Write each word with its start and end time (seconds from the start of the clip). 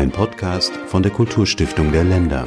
ein 0.00 0.10
Podcast 0.10 0.74
von 0.86 1.02
der 1.02 1.12
Kulturstiftung 1.12 1.92
der 1.92 2.04
Länder. 2.04 2.46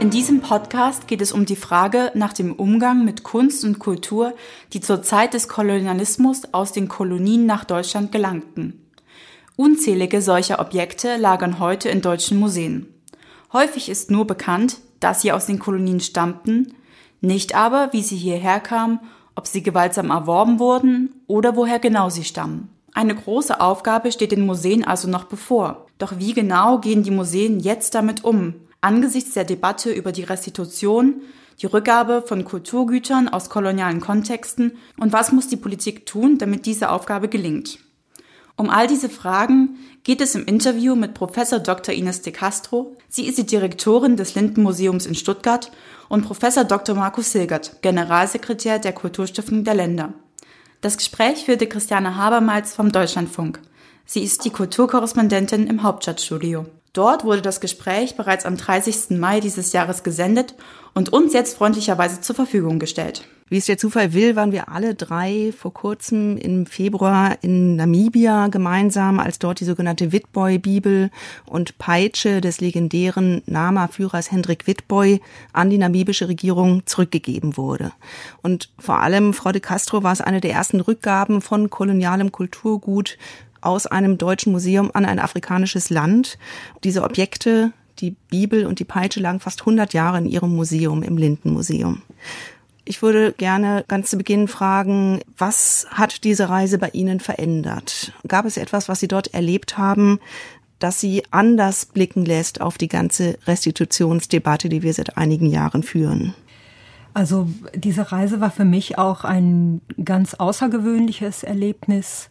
In 0.00 0.08
diesem 0.08 0.40
Podcast 0.40 1.06
geht 1.06 1.20
es 1.20 1.32
um 1.32 1.44
die 1.44 1.54
Frage 1.54 2.10
nach 2.14 2.32
dem 2.32 2.54
Umgang 2.54 3.04
mit 3.04 3.22
Kunst 3.22 3.62
und 3.66 3.78
Kultur, 3.78 4.32
die 4.72 4.80
zur 4.80 5.02
Zeit 5.02 5.34
des 5.34 5.48
Kolonialismus 5.48 6.54
aus 6.54 6.72
den 6.72 6.88
Kolonien 6.88 7.44
nach 7.44 7.64
Deutschland 7.66 8.10
gelangten. 8.10 8.88
Unzählige 9.54 10.22
solcher 10.22 10.60
Objekte 10.60 11.18
lagern 11.18 11.58
heute 11.58 11.90
in 11.90 12.00
deutschen 12.00 12.40
Museen. 12.40 12.86
Häufig 13.52 13.90
ist 13.90 14.10
nur 14.10 14.26
bekannt, 14.26 14.78
dass 14.98 15.20
sie 15.20 15.32
aus 15.32 15.44
den 15.44 15.58
Kolonien 15.58 16.00
stammten, 16.00 16.72
nicht 17.20 17.54
aber, 17.54 17.92
wie 17.92 18.02
sie 18.02 18.16
hierher 18.16 18.60
kamen, 18.60 18.98
ob 19.34 19.46
sie 19.46 19.62
gewaltsam 19.62 20.08
erworben 20.08 20.58
wurden 20.58 21.10
oder 21.26 21.54
woher 21.54 21.80
genau 21.80 22.08
sie 22.08 22.24
stammen. 22.24 22.71
Eine 22.94 23.14
große 23.14 23.60
Aufgabe 23.60 24.12
steht 24.12 24.32
den 24.32 24.44
Museen 24.44 24.84
also 24.84 25.08
noch 25.08 25.24
bevor. 25.24 25.86
Doch 25.98 26.18
wie 26.18 26.34
genau 26.34 26.78
gehen 26.78 27.02
die 27.02 27.10
Museen 27.10 27.58
jetzt 27.58 27.94
damit 27.94 28.22
um? 28.22 28.54
Angesichts 28.82 29.32
der 29.32 29.44
Debatte 29.44 29.90
über 29.90 30.12
die 30.12 30.24
Restitution, 30.24 31.22
die 31.60 31.66
Rückgabe 31.66 32.22
von 32.26 32.44
Kulturgütern 32.44 33.28
aus 33.28 33.48
kolonialen 33.48 34.00
Kontexten 34.00 34.72
und 34.98 35.12
was 35.12 35.32
muss 35.32 35.48
die 35.48 35.56
Politik 35.56 36.04
tun, 36.04 36.36
damit 36.36 36.66
diese 36.66 36.90
Aufgabe 36.90 37.28
gelingt? 37.28 37.78
Um 38.56 38.68
all 38.68 38.86
diese 38.86 39.08
Fragen 39.08 39.78
geht 40.04 40.20
es 40.20 40.34
im 40.34 40.44
Interview 40.44 40.94
mit 40.94 41.14
Professor 41.14 41.58
Dr. 41.58 41.94
Ines 41.94 42.20
de 42.20 42.32
Castro. 42.32 42.96
Sie 43.08 43.26
ist 43.26 43.38
die 43.38 43.46
Direktorin 43.46 44.16
des 44.16 44.34
Lindenmuseums 44.34 45.06
in 45.06 45.14
Stuttgart 45.14 45.72
und 46.08 46.26
Professor 46.26 46.64
Dr. 46.64 46.94
Markus 46.94 47.32
Silgert, 47.32 47.80
Generalsekretär 47.80 48.78
der 48.78 48.92
Kulturstiftung 48.92 49.64
der 49.64 49.74
Länder. 49.74 50.12
Das 50.82 50.96
Gespräch 50.96 51.44
führte 51.44 51.68
Christiane 51.68 52.16
Habermals 52.16 52.74
vom 52.74 52.90
Deutschlandfunk. 52.90 53.60
Sie 54.06 54.22
ist 54.22 54.44
die 54.44 54.50
Kulturkorrespondentin 54.50 55.66
im 55.66 55.82
Hauptstadtstudio. 55.82 56.66
Dort 56.92 57.24
wurde 57.24 57.40
das 57.40 57.60
Gespräch 57.60 58.16
bereits 58.16 58.44
am 58.44 58.56
30. 58.56 59.18
Mai 59.18 59.40
dieses 59.40 59.72
Jahres 59.72 60.02
gesendet 60.02 60.54
und 60.92 61.10
uns 61.10 61.32
jetzt 61.32 61.56
freundlicherweise 61.56 62.20
zur 62.20 62.36
Verfügung 62.36 62.78
gestellt. 62.78 63.24
Wie 63.52 63.58
es 63.58 63.66
der 63.66 63.76
Zufall 63.76 64.14
will, 64.14 64.34
waren 64.34 64.52
wir 64.52 64.70
alle 64.70 64.94
drei 64.94 65.52
vor 65.54 65.74
kurzem 65.74 66.38
im 66.38 66.64
Februar 66.64 67.36
in 67.42 67.76
Namibia 67.76 68.48
gemeinsam, 68.48 69.20
als 69.20 69.38
dort 69.38 69.60
die 69.60 69.66
sogenannte 69.66 70.10
Witboy-Bibel 70.10 71.10
und 71.44 71.76
Peitsche 71.76 72.40
des 72.40 72.62
legendären 72.62 73.42
Nama-Führers 73.44 74.32
Hendrik 74.32 74.66
Witboy 74.66 75.20
an 75.52 75.68
die 75.68 75.76
namibische 75.76 76.28
Regierung 76.28 76.86
zurückgegeben 76.86 77.58
wurde. 77.58 77.92
Und 78.42 78.70
vor 78.78 79.00
allem, 79.00 79.34
Frau 79.34 79.52
de 79.52 79.60
Castro, 79.60 80.02
war 80.02 80.12
es 80.12 80.22
eine 80.22 80.40
der 80.40 80.52
ersten 80.52 80.80
Rückgaben 80.80 81.42
von 81.42 81.68
kolonialem 81.68 82.32
Kulturgut 82.32 83.18
aus 83.62 83.86
einem 83.86 84.18
deutschen 84.18 84.52
Museum 84.52 84.90
an 84.92 85.04
ein 85.04 85.18
afrikanisches 85.18 85.90
Land. 85.90 86.38
Diese 86.84 87.02
Objekte 87.02 87.72
die 87.98 88.16
Bibel 88.28 88.66
und 88.66 88.78
die 88.78 88.84
Peitsche 88.84 89.20
lagen 89.20 89.40
fast 89.40 89.60
100 89.60 89.94
Jahre 89.94 90.18
in 90.18 90.26
ihrem 90.26 90.54
Museum, 90.54 91.02
im 91.02 91.16
Lindenmuseum. 91.16 92.02
Ich 92.84 93.00
würde 93.00 93.32
gerne 93.32 93.84
ganz 93.86 94.10
zu 94.10 94.18
Beginn 94.18 94.48
fragen, 94.48 95.20
was 95.38 95.86
hat 95.90 96.24
diese 96.24 96.48
Reise 96.48 96.78
bei 96.78 96.90
Ihnen 96.90 97.20
verändert? 97.20 98.12
Gab 98.26 98.44
es 98.44 98.56
etwas, 98.56 98.88
was 98.88 98.98
Sie 98.98 99.08
dort 99.08 99.32
erlebt 99.32 99.78
haben, 99.78 100.18
das 100.80 100.98
Sie 100.98 101.22
anders 101.30 101.86
blicken 101.86 102.24
lässt 102.24 102.60
auf 102.60 102.78
die 102.78 102.88
ganze 102.88 103.38
Restitutionsdebatte, 103.46 104.68
die 104.68 104.82
wir 104.82 104.92
seit 104.92 105.16
einigen 105.16 105.46
Jahren 105.46 105.84
führen? 105.84 106.34
Also 107.14 107.48
diese 107.74 108.10
Reise 108.10 108.40
war 108.40 108.50
für 108.50 108.64
mich 108.64 108.98
auch 108.98 109.24
ein 109.24 109.80
ganz 110.04 110.34
außergewöhnliches 110.34 111.44
Erlebnis. 111.44 112.30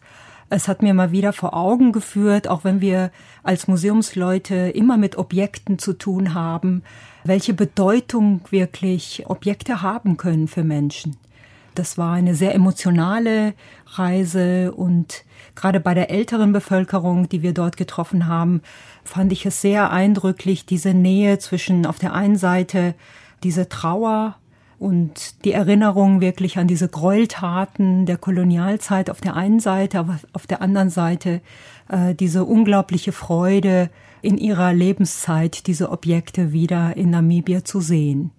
Es 0.54 0.68
hat 0.68 0.82
mir 0.82 0.92
mal 0.92 1.12
wieder 1.12 1.32
vor 1.32 1.54
Augen 1.54 1.92
geführt, 1.92 2.46
auch 2.46 2.62
wenn 2.62 2.82
wir 2.82 3.10
als 3.42 3.68
Museumsleute 3.68 4.54
immer 4.54 4.98
mit 4.98 5.16
Objekten 5.16 5.78
zu 5.78 5.94
tun 5.94 6.34
haben, 6.34 6.82
welche 7.24 7.54
Bedeutung 7.54 8.42
wirklich 8.50 9.24
Objekte 9.28 9.80
haben 9.80 10.18
können 10.18 10.48
für 10.48 10.62
Menschen. 10.62 11.16
Das 11.74 11.96
war 11.96 12.12
eine 12.12 12.34
sehr 12.34 12.54
emotionale 12.54 13.54
Reise 13.94 14.72
und 14.72 15.24
gerade 15.54 15.80
bei 15.80 15.94
der 15.94 16.10
älteren 16.10 16.52
Bevölkerung, 16.52 17.30
die 17.30 17.40
wir 17.40 17.54
dort 17.54 17.78
getroffen 17.78 18.26
haben, 18.26 18.60
fand 19.04 19.32
ich 19.32 19.46
es 19.46 19.62
sehr 19.62 19.90
eindrücklich, 19.90 20.66
diese 20.66 20.92
Nähe 20.92 21.38
zwischen 21.38 21.86
auf 21.86 21.98
der 21.98 22.12
einen 22.12 22.36
Seite 22.36 22.94
diese 23.42 23.70
Trauer 23.70 24.36
und 24.82 25.44
die 25.44 25.52
Erinnerung 25.52 26.20
wirklich 26.20 26.58
an 26.58 26.66
diese 26.66 26.88
Gräueltaten 26.88 28.04
der 28.04 28.16
Kolonialzeit 28.16 29.10
auf 29.10 29.20
der 29.20 29.36
einen 29.36 29.60
Seite, 29.60 30.00
aber 30.00 30.18
auf 30.32 30.48
der 30.48 30.60
anderen 30.60 30.90
Seite 30.90 31.40
äh, 31.88 32.16
diese 32.16 32.44
unglaubliche 32.44 33.12
Freude 33.12 33.90
in 34.22 34.38
ihrer 34.38 34.72
Lebenszeit, 34.72 35.68
diese 35.68 35.90
Objekte 35.92 36.52
wieder 36.52 36.96
in 36.96 37.10
Namibia 37.10 37.64
zu 37.64 37.80
sehen. 37.80 38.32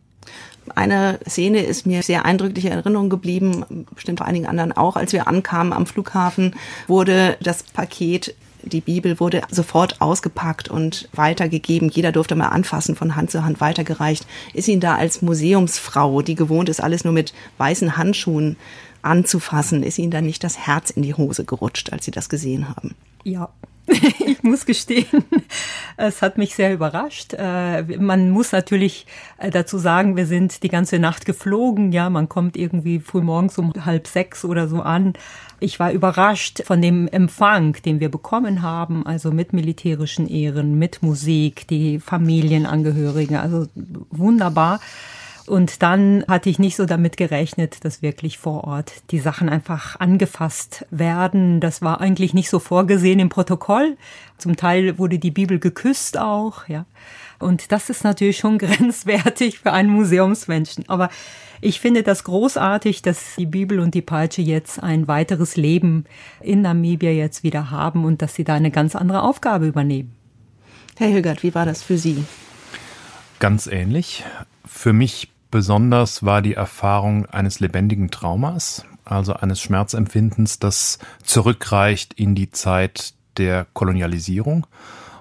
Eine 0.75 1.19
Szene 1.27 1.59
ist 1.59 1.85
mir 1.85 2.03
sehr 2.03 2.25
eindrücklich 2.25 2.65
in 2.65 2.73
Erinnerung 2.73 3.09
geblieben, 3.09 3.85
bestimmt 3.95 4.19
vor 4.19 4.27
einigen 4.27 4.45
anderen 4.45 4.73
auch. 4.73 4.97
Als 4.97 5.13
wir 5.13 5.29
ankamen 5.29 5.71
am 5.71 5.85
Flughafen, 5.85 6.55
wurde 6.87 7.37
das 7.41 7.63
Paket 7.63 8.35
die 8.63 8.81
Bibel 8.81 9.19
wurde 9.19 9.41
sofort 9.49 10.01
ausgepackt 10.01 10.69
und 10.69 11.09
weitergegeben. 11.13 11.89
Jeder 11.89 12.11
durfte 12.11 12.35
mal 12.35 12.49
anfassen, 12.49 12.95
von 12.95 13.15
Hand 13.15 13.31
zu 13.31 13.43
Hand 13.43 13.61
weitergereicht. 13.61 14.25
Ist 14.53 14.67
Ihnen 14.67 14.81
da 14.81 14.95
als 14.95 15.21
Museumsfrau, 15.21 16.21
die 16.21 16.35
gewohnt 16.35 16.69
ist, 16.69 16.81
alles 16.81 17.03
nur 17.03 17.13
mit 17.13 17.33
weißen 17.57 17.97
Handschuhen 17.97 18.57
anzufassen, 19.01 19.83
ist 19.83 19.99
Ihnen 19.99 20.11
da 20.11 20.21
nicht 20.21 20.43
das 20.43 20.57
Herz 20.57 20.89
in 20.89 21.03
die 21.03 21.13
Hose 21.13 21.45
gerutscht, 21.45 21.91
als 21.91 22.05
Sie 22.05 22.11
das 22.11 22.29
gesehen 22.29 22.69
haben? 22.69 22.95
Ja, 23.23 23.49
ich 24.25 24.43
muss 24.43 24.65
gestehen, 24.65 25.05
es 25.97 26.21
hat 26.21 26.37
mich 26.37 26.55
sehr 26.55 26.73
überrascht. 26.73 27.33
Äh, 27.37 27.83
man 27.97 28.29
muss 28.29 28.51
natürlich 28.53 29.05
äh, 29.37 29.49
dazu 29.49 29.77
sagen, 29.77 30.15
wir 30.15 30.25
sind 30.25 30.63
die 30.63 30.69
ganze 30.69 30.99
Nacht 30.99 31.25
geflogen. 31.25 31.91
Ja, 31.91 32.09
man 32.09 32.29
kommt 32.29 32.55
irgendwie 32.55 32.99
früh 32.99 33.21
morgens 33.21 33.57
um 33.57 33.73
halb 33.85 34.07
sechs 34.07 34.45
oder 34.45 34.67
so 34.67 34.81
an. 34.81 35.13
Ich 35.59 35.79
war 35.79 35.91
überrascht 35.91 36.63
von 36.65 36.81
dem 36.81 37.07
Empfang, 37.07 37.73
den 37.85 37.99
wir 37.99 38.09
bekommen 38.09 38.61
haben, 38.61 39.05
also 39.05 39.31
mit 39.31 39.53
militärischen 39.53 40.27
Ehren, 40.27 40.79
mit 40.79 41.03
Musik, 41.03 41.67
die 41.67 41.99
Familienangehörigen, 41.99 43.35
also 43.35 43.67
wunderbar. 44.09 44.79
Und 45.45 45.81
dann 45.81 46.23
hatte 46.27 46.49
ich 46.49 46.57
nicht 46.57 46.77
so 46.77 46.85
damit 46.85 47.17
gerechnet, 47.17 47.83
dass 47.83 48.01
wirklich 48.01 48.37
vor 48.37 48.63
Ort 48.63 48.93
die 49.11 49.19
Sachen 49.19 49.49
einfach 49.49 49.99
angefasst 49.99 50.85
werden. 50.89 51.59
Das 51.59 51.81
war 51.81 51.99
eigentlich 51.99 52.33
nicht 52.33 52.49
so 52.49 52.59
vorgesehen 52.59 53.19
im 53.19 53.29
Protokoll. 53.29 53.97
Zum 54.37 54.55
Teil 54.55 54.97
wurde 54.97 55.19
die 55.19 55.31
Bibel 55.31 55.59
geküsst 55.59 56.17
auch, 56.17 56.67
ja. 56.69 56.85
Und 57.39 57.73
das 57.73 57.89
ist 57.89 58.05
natürlich 58.05 58.37
schon 58.37 58.57
grenzwertig 58.57 59.59
für 59.59 59.73
einen 59.73 59.89
Museumsmenschen. 59.89 60.87
Aber 60.87 61.09
ich 61.59 61.81
finde 61.81 62.03
das 62.03 62.23
großartig, 62.23 63.01
dass 63.01 63.35
die 63.37 63.45
Bibel 63.45 63.79
und 63.79 63.93
die 63.93 64.01
Peitsche 64.01 64.41
jetzt 64.41 64.81
ein 64.81 65.09
weiteres 65.09 65.57
Leben 65.57 66.05
in 66.41 66.61
Namibia 66.61 67.11
jetzt 67.11 67.43
wieder 67.43 67.69
haben 67.69 68.05
und 68.05 68.21
dass 68.21 68.35
sie 68.35 68.45
da 68.45 68.53
eine 68.53 68.71
ganz 68.71 68.95
andere 68.95 69.23
Aufgabe 69.23 69.67
übernehmen. 69.67 70.13
Herr 70.97 71.07
Hilgert, 71.07 71.43
wie 71.43 71.55
war 71.55 71.65
das 71.65 71.83
für 71.83 71.97
Sie? 71.97 72.23
Ganz 73.39 73.67
ähnlich. 73.67 74.23
Für 74.65 74.93
mich 74.93 75.32
Besonders 75.53 76.25
war 76.25 76.41
die 76.41 76.55
Erfahrung 76.55 77.27
eines 77.27 77.59
lebendigen 77.59 78.09
Traumas, 78.09 78.85
also 79.05 79.33
eines 79.33 79.61
Schmerzempfindens, 79.61 80.57
das 80.57 80.97
zurückreicht 81.21 82.15
in 82.15 82.33
die 82.33 82.49
Zeit 82.49 83.13
der 83.37 83.67
Kolonialisierung 83.73 84.65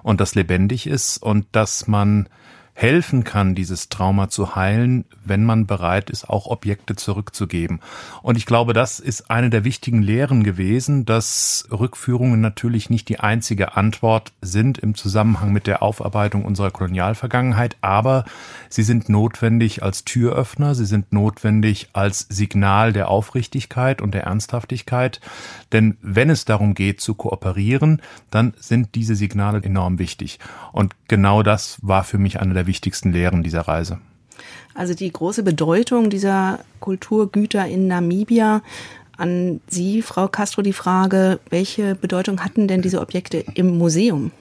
und 0.01 0.19
das 0.19 0.33
lebendig 0.33 0.87
ist 0.87 1.17
und 1.19 1.45
dass 1.51 1.85
man 1.87 2.29
helfen 2.75 3.23
kann, 3.23 3.53
dieses 3.53 3.89
Trauma 3.89 4.29
zu 4.29 4.55
heilen, 4.55 5.05
wenn 5.23 5.45
man 5.45 5.67
bereit 5.67 6.09
ist, 6.09 6.27
auch 6.27 6.47
Objekte 6.47 6.95
zurückzugeben. 6.95 7.79
Und 8.23 8.35
ich 8.35 8.47
glaube, 8.47 8.73
das 8.73 8.99
ist 8.99 9.29
eine 9.29 9.51
der 9.51 9.63
wichtigen 9.63 10.01
Lehren 10.01 10.43
gewesen, 10.43 11.05
dass 11.05 11.67
Rückführungen 11.71 12.41
natürlich 12.41 12.89
nicht 12.89 13.09
die 13.09 13.19
einzige 13.19 13.77
Antwort 13.77 14.33
sind 14.41 14.79
im 14.79 14.95
Zusammenhang 14.95 15.53
mit 15.53 15.67
der 15.67 15.83
Aufarbeitung 15.83 16.45
unserer 16.45 16.71
Kolonialvergangenheit, 16.71 17.77
aber 17.81 18.25
sie 18.69 18.83
sind 18.83 19.07
notwendig 19.07 19.83
als 19.83 20.03
Türöffner, 20.03 20.73
sie 20.73 20.85
sind 20.85 21.13
notwendig 21.13 21.89
als 21.93 22.25
Signal 22.29 22.91
der 22.91 23.09
Aufrichtigkeit 23.09 24.01
und 24.01 24.15
der 24.15 24.23
Ernsthaftigkeit. 24.23 25.21
Denn 25.71 25.97
wenn 26.01 26.31
es 26.31 26.45
darum 26.45 26.73
geht 26.73 27.01
zu 27.01 27.13
kooperieren, 27.13 28.01
dann 28.31 28.53
sind 28.59 28.95
diese 28.95 29.15
Signale 29.15 29.61
enorm 29.61 29.99
wichtig. 29.99 30.39
Und 30.71 30.95
genau 31.07 31.43
das 31.43 31.77
war 31.81 32.03
für 32.03 32.17
mich 32.17 32.39
eine 32.39 32.53
der 32.53 32.62
wichtigsten 32.67 33.11
Lehren 33.11 33.43
dieser 33.43 33.61
Reise. 33.61 33.99
Also 34.73 34.93
die 34.93 35.11
große 35.11 35.43
Bedeutung 35.43 36.09
dieser 36.09 36.59
Kulturgüter 36.79 37.65
in 37.65 37.87
Namibia. 37.87 38.61
An 39.15 39.61
Sie, 39.67 40.01
Frau 40.01 40.27
Castro, 40.27 40.63
die 40.63 40.73
Frage, 40.73 41.39
welche 41.49 41.93
Bedeutung 41.93 42.43
hatten 42.43 42.67
denn 42.67 42.81
diese 42.81 42.99
Objekte 42.99 43.45
im 43.53 43.77
Museum? 43.77 44.31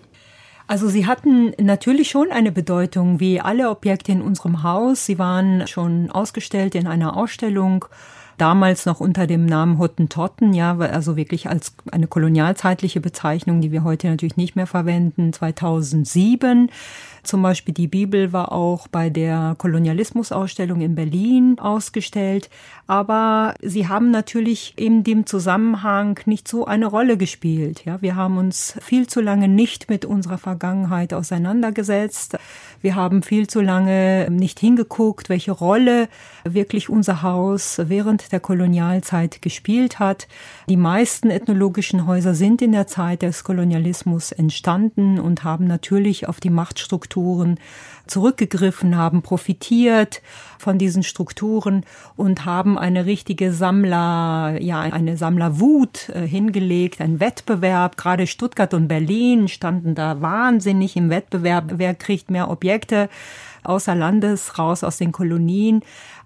Also 0.66 0.88
sie 0.88 1.06
hatten 1.06 1.52
natürlich 1.60 2.08
schon 2.08 2.30
eine 2.30 2.52
Bedeutung, 2.52 3.20
wie 3.20 3.40
alle 3.40 3.68
Objekte 3.68 4.12
in 4.12 4.22
unserem 4.22 4.62
Haus. 4.62 5.04
Sie 5.04 5.18
waren 5.18 5.66
schon 5.66 6.10
ausgestellt 6.10 6.74
in 6.74 6.86
einer 6.86 7.16
Ausstellung 7.16 7.84
damals 8.38 8.86
noch 8.86 9.00
unter 9.00 9.26
dem 9.26 9.46
Namen 9.46 9.78
Hottentotten, 9.78 10.54
ja, 10.54 10.76
also 10.78 11.16
wirklich 11.16 11.48
als 11.48 11.74
eine 11.90 12.06
kolonialzeitliche 12.06 13.00
Bezeichnung, 13.00 13.60
die 13.60 13.70
wir 13.70 13.84
heute 13.84 14.08
natürlich 14.08 14.36
nicht 14.36 14.56
mehr 14.56 14.66
verwenden, 14.66 15.32
2007. 15.32 16.70
Zum 17.22 17.42
Beispiel 17.42 17.72
die 17.72 17.86
Bibel 17.86 18.32
war 18.32 18.52
auch 18.52 18.88
bei 18.88 19.08
der 19.08 19.54
Kolonialismusausstellung 19.58 20.80
in 20.80 20.94
Berlin 20.94 21.58
ausgestellt. 21.60 22.50
Aber 22.86 23.54
sie 23.62 23.88
haben 23.88 24.10
natürlich 24.10 24.74
in 24.76 25.04
dem 25.04 25.24
Zusammenhang 25.24 26.18
nicht 26.26 26.48
so 26.48 26.66
eine 26.66 26.86
Rolle 26.86 27.16
gespielt. 27.16 27.84
Ja, 27.84 28.02
wir 28.02 28.16
haben 28.16 28.38
uns 28.38 28.76
viel 28.80 29.06
zu 29.06 29.20
lange 29.20 29.48
nicht 29.48 29.88
mit 29.88 30.04
unserer 30.04 30.36
Vergangenheit 30.36 31.14
auseinandergesetzt. 31.14 32.38
Wir 32.80 32.96
haben 32.96 33.22
viel 33.22 33.46
zu 33.46 33.60
lange 33.60 34.28
nicht 34.28 34.58
hingeguckt, 34.58 35.28
welche 35.28 35.52
Rolle 35.52 36.08
wirklich 36.44 36.88
unser 36.88 37.22
Haus 37.22 37.80
während 37.84 38.32
der 38.32 38.40
Kolonialzeit 38.40 39.40
gespielt 39.40 40.00
hat. 40.00 40.26
Die 40.68 40.76
meisten 40.76 41.30
ethnologischen 41.30 42.06
Häuser 42.06 42.34
sind 42.34 42.60
in 42.60 42.72
der 42.72 42.88
Zeit 42.88 43.22
des 43.22 43.44
Kolonialismus 43.44 44.32
entstanden 44.32 45.20
und 45.20 45.44
haben 45.44 45.68
natürlich 45.68 46.28
auf 46.28 46.40
die 46.40 46.50
Machtstrukturen 47.12 47.58
zurückgegriffen, 48.06 48.96
haben 48.96 49.22
profitiert 49.22 50.22
von 50.58 50.76
diesen 50.76 51.02
Strukturen 51.02 51.84
und 52.16 52.44
haben 52.44 52.76
eine 52.78 53.06
richtige 53.06 53.52
Sammler, 53.52 54.56
ja, 54.60 54.80
eine 54.80 55.16
Sammlerwut 55.16 56.08
äh, 56.08 56.26
hingelegt, 56.26 57.00
ein 57.00 57.20
Wettbewerb. 57.20 57.96
Gerade 57.96 58.26
Stuttgart 58.26 58.74
und 58.74 58.88
Berlin 58.88 59.48
standen 59.48 59.94
da 59.94 60.20
wahnsinnig 60.20 60.96
im 60.96 61.10
Wettbewerb. 61.10 61.74
Wer 61.76 61.94
kriegt 61.94 62.30
mehr 62.30 62.50
Objekte 62.50 63.08
außer 63.62 63.94
Landes 63.94 64.58
raus 64.58 64.82
aus 64.82 64.96
den 64.96 65.12
Kolonien? 65.12 65.82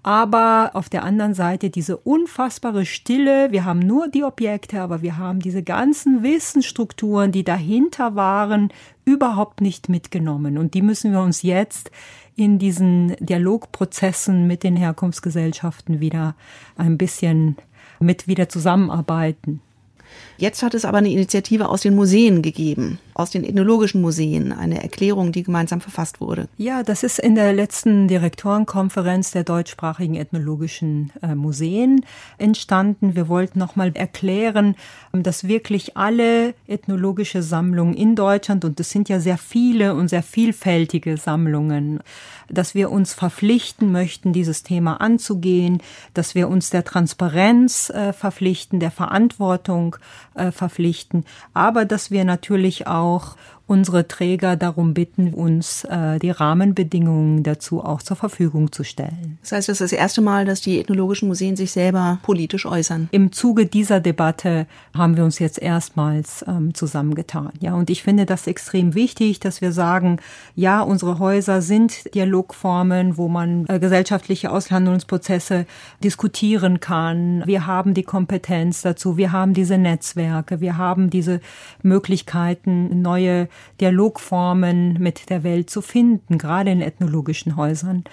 Aber 0.07 0.71
auf 0.73 0.87
der 0.87 1.03
anderen 1.03 1.33
Seite 1.33 1.69
diese 1.69 1.97
unfassbare 1.97 2.85
Stille. 2.85 3.51
Wir 3.51 3.65
haben 3.65 3.79
nur 3.79 4.07
die 4.07 4.23
Objekte, 4.23 4.79
aber 4.79 5.01
wir 5.01 5.17
haben 5.17 5.41
diese 5.41 5.63
ganzen 5.63 6.23
Wissensstrukturen, 6.23 7.33
die 7.33 7.43
dahinter 7.43 8.15
waren, 8.15 8.71
überhaupt 9.03 9.59
nicht 9.59 9.89
mitgenommen. 9.89 10.57
Und 10.57 10.75
die 10.75 10.81
müssen 10.81 11.11
wir 11.11 11.19
uns 11.19 11.41
jetzt 11.41 11.91
in 12.37 12.57
diesen 12.57 13.17
Dialogprozessen 13.19 14.47
mit 14.47 14.63
den 14.63 14.77
Herkunftsgesellschaften 14.77 15.99
wieder 15.99 16.35
ein 16.77 16.97
bisschen 16.97 17.57
mit 17.99 18.29
wieder 18.29 18.47
zusammenarbeiten. 18.47 19.59
Jetzt 20.37 20.61
hat 20.61 20.73
es 20.73 20.85
aber 20.85 20.99
eine 20.99 21.11
Initiative 21.11 21.67
aus 21.67 21.81
den 21.81 21.95
Museen 21.95 22.43
gegeben, 22.43 22.99
aus 23.15 23.31
den 23.31 23.43
ethnologischen 23.43 24.01
Museen, 24.01 24.53
eine 24.53 24.81
Erklärung, 24.83 25.31
die 25.31 25.41
gemeinsam 25.41 25.81
verfasst 25.81 26.21
wurde. 26.21 26.47
Ja, 26.57 26.83
das 26.83 27.01
ist 27.01 27.17
in 27.17 27.33
der 27.33 27.53
letzten 27.53 28.07
Direktorenkonferenz 28.07 29.31
der 29.31 29.43
deutschsprachigen 29.43 30.15
ethnologischen 30.15 31.11
äh, 31.23 31.33
Museen 31.33 32.05
entstanden. 32.37 33.15
Wir 33.15 33.27
wollten 33.27 33.57
nochmal 33.57 33.91
erklären, 33.95 34.75
dass 35.11 35.47
wirklich 35.47 35.97
alle 35.97 36.53
ethnologische 36.67 37.41
Sammlungen 37.41 37.95
in 37.95 38.15
Deutschland, 38.15 38.63
und 38.63 38.79
es 38.79 38.91
sind 38.91 39.09
ja 39.09 39.19
sehr 39.19 39.39
viele 39.39 39.95
und 39.95 40.09
sehr 40.09 40.23
vielfältige 40.23 41.17
Sammlungen, 41.17 41.99
dass 42.49 42.75
wir 42.75 42.91
uns 42.91 43.13
verpflichten 43.13 43.91
möchten, 43.91 44.33
dieses 44.33 44.63
Thema 44.63 45.01
anzugehen, 45.01 45.81
dass 46.13 46.35
wir 46.35 46.47
uns 46.47 46.69
der 46.69 46.83
Transparenz 46.83 47.89
äh, 47.89 48.13
verpflichten, 48.13 48.79
der 48.79 48.91
Verantwortung 48.91 49.97
verpflichten, 50.51 51.25
aber 51.53 51.85
dass 51.85 52.11
wir 52.11 52.25
natürlich 52.25 52.87
auch 52.87 53.35
unsere 53.67 54.07
Träger 54.07 54.55
darum 54.55 54.93
bitten, 54.93 55.33
uns 55.33 55.83
äh, 55.83 56.19
die 56.19 56.31
Rahmenbedingungen 56.31 57.43
dazu 57.43 57.83
auch 57.83 58.01
zur 58.01 58.15
Verfügung 58.15 58.71
zu 58.71 58.83
stellen. 58.83 59.37
Das 59.41 59.51
heißt, 59.51 59.69
das 59.69 59.81
ist 59.81 59.91
das 59.91 59.99
erste 59.99 60.21
Mal, 60.21 60.45
dass 60.45 60.61
die 60.61 60.79
ethnologischen 60.79 61.27
Museen 61.27 61.57
sich 61.57 61.71
selber 61.71 62.19
politisch 62.23 62.65
äußern. 62.65 63.09
Im 63.11 63.33
Zuge 63.33 63.65
dieser 63.65 63.99
Debatte 63.99 64.67
haben 64.95 65.17
wir 65.17 65.25
uns 65.25 65.39
jetzt 65.39 65.61
erstmals 65.61 66.45
ähm, 66.47 66.73
zusammengetan. 66.73 67.51
Ja, 67.59 67.75
und 67.75 67.89
ich 67.89 68.03
finde 68.03 68.25
das 68.25 68.47
extrem 68.47 68.95
wichtig, 68.95 69.41
dass 69.41 69.59
wir 69.59 69.73
sagen, 69.73 70.19
ja, 70.55 70.81
unsere 70.81 71.19
Häuser 71.19 71.61
sind 71.61 72.13
Dialogformen, 72.15 73.17
wo 73.17 73.27
man 73.27 73.65
äh, 73.67 73.79
gesellschaftliche 73.79 74.49
Aushandlungsprozesse 74.49 75.65
diskutieren 76.01 76.79
kann. 76.79 77.43
Wir 77.45 77.67
haben 77.67 77.93
die 77.93 78.03
Kompetenz 78.03 78.81
dazu, 78.81 79.17
wir 79.17 79.33
haben 79.33 79.53
diese 79.53 79.77
Netzwerke, 79.77 80.61
wir 80.61 80.77
haben 80.77 81.09
diese 81.09 81.41
Möglichkeiten, 81.83 83.01
neue 83.01 83.49
Dialogformen 83.79 84.93
mit 84.99 85.29
der 85.29 85.43
Welt 85.43 85.69
zu 85.69 85.81
finden, 85.81 86.37
gerade 86.37 86.71
in 86.71 86.81
ethnologischen 86.81 87.55
Häusern. 87.55 88.03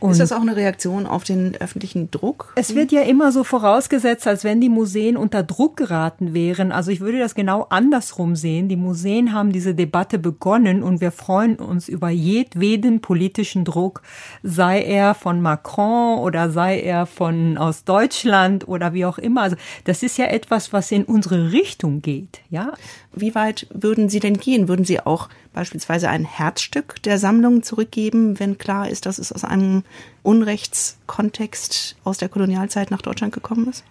Und 0.00 0.12
ist 0.12 0.20
das 0.20 0.32
auch 0.32 0.40
eine 0.40 0.56
Reaktion 0.56 1.06
auf 1.06 1.24
den 1.24 1.56
öffentlichen 1.56 2.10
Druck? 2.10 2.52
Es 2.56 2.74
wird 2.74 2.92
ja 2.92 3.02
immer 3.02 3.32
so 3.32 3.42
vorausgesetzt, 3.42 4.26
als 4.26 4.44
wenn 4.44 4.60
die 4.60 4.68
Museen 4.68 5.16
unter 5.16 5.42
Druck 5.42 5.76
geraten 5.76 6.34
wären. 6.34 6.72
Also 6.72 6.90
ich 6.90 7.00
würde 7.00 7.18
das 7.18 7.34
genau 7.34 7.66
andersrum 7.70 8.36
sehen. 8.36 8.68
Die 8.68 8.76
Museen 8.76 9.32
haben 9.32 9.52
diese 9.52 9.74
Debatte 9.74 10.18
begonnen 10.18 10.82
und 10.82 11.00
wir 11.00 11.10
freuen 11.10 11.56
uns 11.56 11.88
über 11.88 12.10
jedweden 12.10 13.00
politischen 13.00 13.64
Druck, 13.64 14.02
sei 14.42 14.82
er 14.82 15.14
von 15.14 15.40
Macron 15.40 16.18
oder 16.18 16.50
sei 16.50 16.80
er 16.80 17.06
von 17.06 17.56
aus 17.56 17.84
Deutschland 17.84 18.68
oder 18.68 18.92
wie 18.92 19.06
auch 19.06 19.18
immer. 19.18 19.42
Also 19.42 19.56
das 19.84 20.02
ist 20.02 20.18
ja 20.18 20.26
etwas, 20.26 20.72
was 20.72 20.90
in 20.92 21.04
unsere 21.04 21.52
Richtung 21.52 22.02
geht, 22.02 22.40
ja. 22.50 22.72
Wie 23.16 23.34
weit 23.34 23.68
würden 23.72 24.08
Sie 24.08 24.20
denn 24.20 24.38
gehen? 24.38 24.68
Würden 24.68 24.84
Sie 24.84 24.93
auch 25.00 25.28
beispielsweise 25.52 26.08
ein 26.08 26.24
Herzstück 26.24 27.02
der 27.02 27.18
Sammlung 27.18 27.62
zurückgeben, 27.62 28.38
wenn 28.38 28.58
klar 28.58 28.88
ist, 28.88 29.06
dass 29.06 29.18
es 29.18 29.32
aus 29.32 29.44
einem 29.44 29.84
Unrechtskontext 30.22 31.96
aus 32.04 32.18
der 32.18 32.28
Kolonialzeit 32.28 32.90
nach 32.90 33.02
Deutschland 33.02 33.32
gekommen 33.32 33.68
ist? 33.68 33.84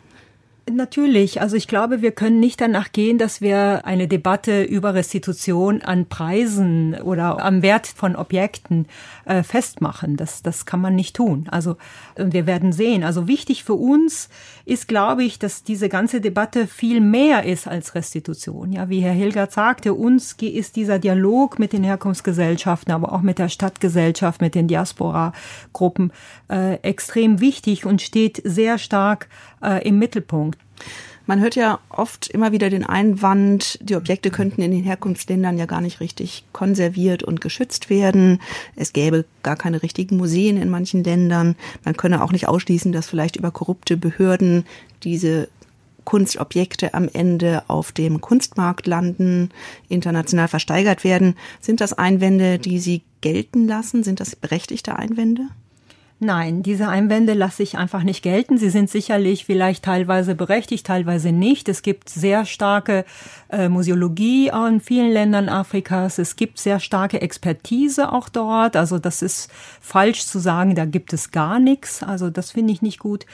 Natürlich. 0.71 1.42
Also 1.42 1.57
ich 1.57 1.68
glaube, 1.68 2.01
wir 2.01 2.12
können 2.12 2.39
nicht 2.39 2.62
danach 2.62 2.94
gehen, 2.94 3.18
dass 3.18 3.42
wir 3.42 3.86
eine 3.86 4.07
Debatte 4.07 4.63
über 4.63 4.94
Restitution 4.94 5.81
an 5.81 6.06
Preisen 6.06 6.95
oder 7.01 7.44
am 7.44 7.62
Wert 7.62 7.86
von 7.88 8.15
Objekten 8.15 8.88
äh, 9.25 9.44
festmachen. 9.44 10.15
Das, 10.15 10.42
das 10.42 10.65
kann 10.65 10.80
man 10.80 10.95
nicht 10.95 11.18
tun. 11.18 11.48
Also 11.51 11.75
wir 12.15 12.48
werden 12.48 12.71
sehen. 12.71 13.04
Also 13.04 13.27
wichtig 13.27 13.65
für 13.65 13.74
uns 13.74 14.30
ist, 14.63 14.88
glaube 14.88 15.25
ich, 15.25 15.38
dass 15.38 15.63
diese 15.63 15.89
ganze 15.89 16.21
Debatte 16.21 16.65
viel 16.65 17.01
mehr 17.01 17.44
ist 17.44 17.68
als 17.68 17.94
Restitution. 17.94 18.71
Ja, 18.71 18.88
wie 18.88 19.01
Herr 19.01 19.12
Hilgert 19.12 19.51
sagte, 19.51 19.94
uns 19.94 20.33
ist 20.39 20.77
dieser 20.77 20.98
Dialog 20.98 21.60
mit 21.60 21.74
den 21.74 21.83
Herkunftsgesellschaften, 21.83 22.94
aber 22.94 23.12
auch 23.12 23.21
mit 23.21 23.38
der 23.38 23.50
Stadtgesellschaft, 23.50 24.39
mit 24.39 24.56
den 24.56 24.69
Diaspora-Gruppen 24.69 26.13
äh, 26.50 26.75
extrem 26.75 27.42
wichtig 27.42 27.86
und 27.86 28.01
steht 28.01 28.42
sehr 28.45 28.77
stark 28.77 29.27
äh, 29.63 29.88
im 29.88 29.98
Mittelpunkt. 29.98 30.60
Man 31.25 31.39
hört 31.39 31.56
ja 31.56 31.80
oft 31.89 32.27
immer 32.27 32.51
wieder 32.51 32.69
den 32.69 32.86
Einwand, 32.86 33.79
die 33.82 33.96
Objekte 33.96 34.29
könnten 34.29 34.62
in 34.62 34.72
den 34.72 34.84
Herkunftsländern 34.84 35.58
ja 35.58 35.65
gar 35.65 35.79
nicht 35.79 36.01
richtig 36.01 36.43
konserviert 36.51 37.24
und 37.24 37.39
geschützt 37.39 37.89
werden. 37.89 38.41
Es 38.75 38.91
gäbe 38.91 39.24
gar 39.41 39.55
keine 39.55 39.82
richtigen 39.82 40.17
Museen 40.17 40.58
in 40.58 40.70
manchen 40.70 41.01
Ländern. 41.01 41.55
Man 41.86 41.96
könne 41.96 42.22
auch 42.22 42.34
nicht 42.34 42.50
ausschließen, 42.50 42.91
dass 42.91 43.08
vielleicht 43.08 43.38
über 43.38 43.51
korrupte 43.51 43.96
Behörden 43.96 44.65
diese 45.03 45.48
Kunstobjekte 46.03 46.93
am 46.93 47.08
Ende 47.12 47.63
auf 47.70 47.93
dem 47.93 48.20
Kunstmarkt 48.20 48.86
landen, 48.86 49.50
international 49.88 50.50
versteigert 50.50 51.05
werden. 51.05 51.36
Sind 51.62 51.79
das 51.79 51.93
Einwände, 51.93 52.60
die 52.60 52.79
Sie 52.79 53.01
gelten 53.22 53.65
lassen? 53.65 54.03
Sind 54.03 54.20
das 54.20 54.36
berechtigte 54.36 54.98
Einwände? 54.98 55.48
Nein, 56.20 56.63
diese 56.63 56.88
Einwände 56.88 57.34
lasse 57.34 57.63
ich 57.63 57.77
einfach 57.77 58.03
nicht 58.03 58.24
gelten. 58.24 58.58
Sie 58.58 58.70
sind 58.70 58.89
sicherlich 58.89 59.43
vielleicht 59.43 59.84
teilweise 59.84 60.36
berechtigt, 60.36 60.86
teilweise 60.86 61.34
nicht. 61.34 61.67
Es 61.67 61.82
gibt 61.82 62.08
sehr 62.08 62.46
starke 62.46 63.03
äh, 63.50 63.67
Museologie 63.67 64.48
in 64.48 64.79
vielen 64.79 65.12
Ländern 65.12 65.50
Afrikas. 65.50 66.20
Es 66.20 66.38
gibt 66.38 66.60
sehr 66.60 66.79
starke 66.79 67.22
Expertise 67.22 68.12
auch 68.12 68.29
dort. 68.29 68.77
Also 68.77 69.00
das 69.00 69.22
ist 69.22 69.51
falsch 69.82 70.25
zu 70.25 70.39
sagen, 70.39 70.75
da 70.75 70.86
gibt 70.86 71.12
es 71.12 71.32
gar 71.32 71.60
nichts. 71.60 72.03
Also 72.03 72.29
das 72.29 72.51
finde 72.51 72.72
ich 72.72 72.82
nicht 72.82 73.00
gut. 73.00 73.25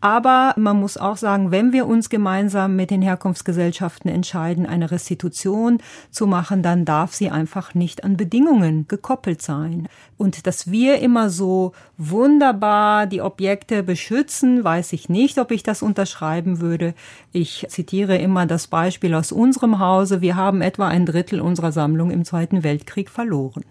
Aber 0.00 0.54
man 0.56 0.78
muss 0.78 0.96
auch 0.96 1.16
sagen, 1.16 1.50
wenn 1.50 1.72
wir 1.72 1.86
uns 1.86 2.10
gemeinsam 2.10 2.76
mit 2.76 2.90
den 2.90 3.02
Herkunftsgesellschaften 3.02 4.10
entscheiden, 4.10 4.66
eine 4.66 4.90
Restitution 4.90 5.78
zu 6.10 6.26
machen, 6.26 6.62
dann 6.62 6.84
darf 6.84 7.14
sie 7.14 7.30
einfach 7.30 7.74
nicht 7.74 8.04
an 8.04 8.16
Bedingungen 8.16 8.86
gekoppelt 8.88 9.42
sein. 9.42 9.88
Und 10.16 10.46
dass 10.46 10.70
wir 10.70 10.98
immer 10.98 11.30
so 11.30 11.72
wunderbar 11.96 13.06
die 13.06 13.22
Objekte 13.22 13.82
beschützen, 13.82 14.62
weiß 14.62 14.92
ich 14.92 15.08
nicht, 15.08 15.38
ob 15.38 15.50
ich 15.50 15.62
das 15.62 15.82
unterschreiben 15.82 16.60
würde. 16.60 16.94
Ich 17.32 17.66
zitiere 17.68 18.16
immer 18.18 18.46
das 18.46 18.66
Beispiel 18.66 19.14
aus 19.14 19.32
unserem 19.32 19.78
Hause. 19.78 20.20
Wir 20.20 20.36
haben 20.36 20.60
etwa 20.60 20.88
ein 20.88 21.06
Drittel 21.06 21.40
unserer 21.40 21.72
Sammlung 21.72 22.10
im 22.10 22.24
Zweiten 22.24 22.62
Weltkrieg 22.62 23.10
verloren. 23.10 23.64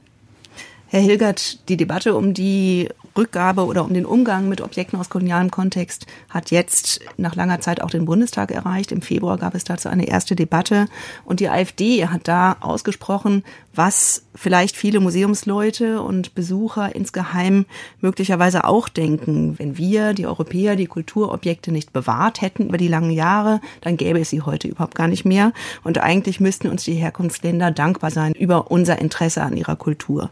Herr 0.93 1.01
Hilgert, 1.01 1.67
die 1.69 1.75
Debatte 1.75 2.13
um 2.13 2.35
die 2.35 2.87
Rückgabe 3.17 3.65
oder 3.65 3.83
um 3.83 3.95
den 3.95 4.05
Umgang 4.05 4.47
mit 4.47 4.61
Objekten 4.61 4.99
aus 4.99 5.09
kolonialem 5.09 5.49
Kontext 5.49 6.05
hat 6.29 6.51
jetzt 6.51 6.99
nach 7.17 7.33
langer 7.33 7.61
Zeit 7.61 7.81
auch 7.81 7.89
den 7.89 8.05
Bundestag 8.05 8.51
erreicht. 8.51 8.91
Im 8.91 9.01
Februar 9.01 9.39
gab 9.39 9.55
es 9.55 9.63
dazu 9.63 9.89
eine 9.89 10.07
erste 10.07 10.35
Debatte 10.35 10.85
und 11.25 11.39
die 11.39 11.49
AfD 11.49 12.05
hat 12.05 12.27
da 12.27 12.57
ausgesprochen, 12.59 13.43
was 13.73 14.21
vielleicht 14.35 14.77
viele 14.77 14.99
Museumsleute 14.99 15.99
und 15.99 16.35
Besucher 16.35 16.93
insgeheim 16.93 17.65
möglicherweise 17.99 18.63
auch 18.63 18.87
denken. 18.87 19.57
Wenn 19.57 19.79
wir, 19.79 20.13
die 20.13 20.27
Europäer, 20.27 20.75
die 20.75 20.85
Kulturobjekte 20.85 21.71
nicht 21.71 21.91
bewahrt 21.91 22.43
hätten 22.43 22.67
über 22.67 22.77
die 22.77 22.87
langen 22.87 23.09
Jahre, 23.09 23.61
dann 23.81 23.97
gäbe 23.97 24.19
es 24.19 24.29
sie 24.29 24.43
heute 24.43 24.67
überhaupt 24.67 24.93
gar 24.93 25.07
nicht 25.07 25.25
mehr. 25.25 25.53
Und 25.83 25.97
eigentlich 25.97 26.39
müssten 26.39 26.67
uns 26.67 26.83
die 26.83 26.93
Herkunftsländer 26.93 27.71
dankbar 27.71 28.11
sein 28.11 28.33
über 28.33 28.69
unser 28.69 28.99
Interesse 28.99 29.41
an 29.41 29.57
ihrer 29.57 29.75
Kultur 29.75 30.29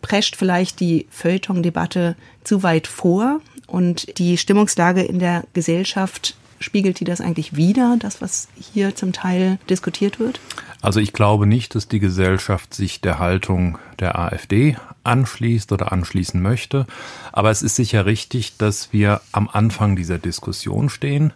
prescht 0.00 0.36
vielleicht 0.36 0.80
die 0.80 1.06
Feuilleton-Debatte 1.10 2.16
zu 2.44 2.62
weit 2.62 2.86
vor 2.86 3.40
und 3.66 4.18
die 4.18 4.36
Stimmungslage 4.36 5.02
in 5.02 5.18
der 5.18 5.44
Gesellschaft 5.52 6.36
spiegelt 6.62 7.00
die 7.00 7.04
das 7.04 7.20
eigentlich 7.20 7.56
wieder, 7.56 7.96
das, 7.98 8.22
was 8.22 8.48
hier 8.72 8.94
zum 8.94 9.12
Teil 9.12 9.58
diskutiert 9.68 10.18
wird? 10.18 10.40
Also 10.80 11.00
ich 11.00 11.12
glaube 11.12 11.46
nicht, 11.46 11.74
dass 11.74 11.88
die 11.88 11.98
Gesellschaft 11.98 12.74
sich 12.74 13.00
der 13.00 13.18
Haltung 13.18 13.78
der 13.98 14.18
AfD 14.18 14.76
anschließt 15.04 15.72
oder 15.72 15.92
anschließen 15.92 16.40
möchte. 16.40 16.86
Aber 17.32 17.50
es 17.50 17.62
ist 17.62 17.76
sicher 17.76 18.06
richtig, 18.06 18.56
dass 18.56 18.92
wir 18.92 19.20
am 19.32 19.48
Anfang 19.48 19.96
dieser 19.96 20.18
Diskussion 20.18 20.88
stehen. 20.88 21.32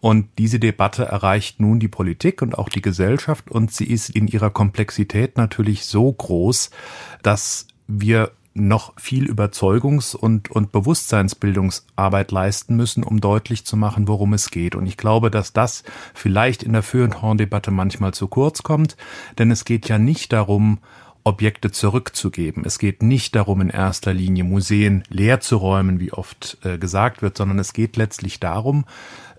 Und 0.00 0.28
diese 0.38 0.60
Debatte 0.60 1.04
erreicht 1.04 1.60
nun 1.60 1.80
die 1.80 1.88
Politik 1.88 2.42
und 2.42 2.56
auch 2.56 2.68
die 2.68 2.82
Gesellschaft 2.82 3.50
und 3.50 3.72
sie 3.72 3.86
ist 3.86 4.10
in 4.10 4.28
ihrer 4.28 4.50
Komplexität 4.50 5.36
natürlich 5.36 5.86
so 5.86 6.12
groß, 6.12 6.70
dass 7.22 7.66
wir 7.88 8.30
noch 8.54 8.92
viel 8.98 9.30
Überzeugungs- 9.30 10.16
und, 10.16 10.50
und 10.50 10.72
Bewusstseinsbildungsarbeit 10.72 12.32
leisten 12.32 12.76
müssen, 12.76 13.04
um 13.04 13.20
deutlich 13.20 13.64
zu 13.64 13.76
machen, 13.76 14.08
worum 14.08 14.32
es 14.32 14.50
geht. 14.50 14.74
Und 14.74 14.86
ich 14.86 14.96
glaube, 14.96 15.30
dass 15.30 15.52
das 15.52 15.84
vielleicht 16.14 16.62
in 16.62 16.72
der 16.72 16.82
Föhrenhorn-Debatte 16.82 17.70
manchmal 17.70 18.14
zu 18.14 18.28
kurz 18.28 18.62
kommt, 18.62 18.96
denn 19.38 19.50
es 19.50 19.64
geht 19.64 19.88
ja 19.88 19.98
nicht 19.98 20.32
darum, 20.32 20.78
Objekte 21.24 21.70
zurückzugeben. 21.70 22.64
Es 22.64 22.78
geht 22.78 23.02
nicht 23.02 23.34
darum, 23.34 23.60
in 23.60 23.68
erster 23.68 24.14
Linie 24.14 24.44
Museen 24.44 25.04
leer 25.10 25.40
zu 25.40 25.56
räumen, 25.56 26.00
wie 26.00 26.12
oft 26.12 26.56
äh, 26.64 26.78
gesagt 26.78 27.20
wird, 27.20 27.36
sondern 27.36 27.58
es 27.58 27.74
geht 27.74 27.98
letztlich 27.98 28.40
darum, 28.40 28.86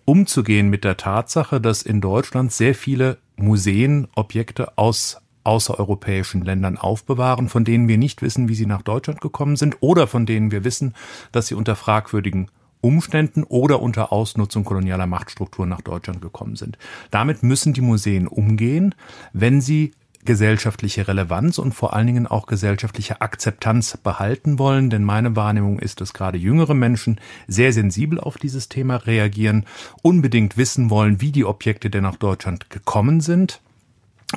umzugehen 0.09 0.69
mit 0.69 0.85
der 0.85 0.97
Tatsache, 0.97 1.61
dass 1.61 1.83
in 1.83 2.01
Deutschland 2.01 2.51
sehr 2.51 2.73
viele 2.73 3.19
Museen 3.35 4.07
Objekte 4.15 4.75
aus 4.75 5.21
außereuropäischen 5.43 6.43
Ländern 6.43 6.79
aufbewahren, 6.79 7.47
von 7.47 7.63
denen 7.63 7.87
wir 7.87 7.99
nicht 7.99 8.23
wissen, 8.23 8.49
wie 8.49 8.55
sie 8.55 8.65
nach 8.65 8.81
Deutschland 8.81 9.21
gekommen 9.21 9.55
sind 9.55 9.77
oder 9.81 10.07
von 10.07 10.25
denen 10.25 10.49
wir 10.49 10.63
wissen, 10.63 10.95
dass 11.31 11.45
sie 11.45 11.53
unter 11.53 11.75
fragwürdigen 11.75 12.49
Umständen 12.81 13.43
oder 13.43 13.83
unter 13.83 14.11
Ausnutzung 14.11 14.63
kolonialer 14.63 15.05
Machtstrukturen 15.05 15.69
nach 15.69 15.81
Deutschland 15.81 16.23
gekommen 16.23 16.55
sind. 16.55 16.79
Damit 17.11 17.43
müssen 17.43 17.73
die 17.73 17.81
Museen 17.81 18.27
umgehen, 18.27 18.95
wenn 19.33 19.61
sie 19.61 19.91
gesellschaftliche 20.25 21.07
Relevanz 21.07 21.57
und 21.57 21.73
vor 21.73 21.93
allen 21.93 22.07
Dingen 22.07 22.27
auch 22.27 22.45
gesellschaftliche 22.45 23.21
Akzeptanz 23.21 23.97
behalten 23.97 24.59
wollen. 24.59 24.89
Denn 24.89 25.03
meine 25.03 25.35
Wahrnehmung 25.35 25.79
ist, 25.79 26.01
dass 26.01 26.13
gerade 26.13 26.38
jüngere 26.38 26.73
Menschen 26.73 27.19
sehr 27.47 27.73
sensibel 27.73 28.19
auf 28.19 28.38
dieses 28.38 28.69
Thema 28.69 28.97
reagieren, 28.97 29.65
unbedingt 30.01 30.57
wissen 30.57 30.89
wollen, 30.89 31.21
wie 31.21 31.31
die 31.31 31.45
Objekte 31.45 31.89
denn 31.89 32.03
nach 32.03 32.17
Deutschland 32.17 32.69
gekommen 32.69 33.21
sind 33.21 33.61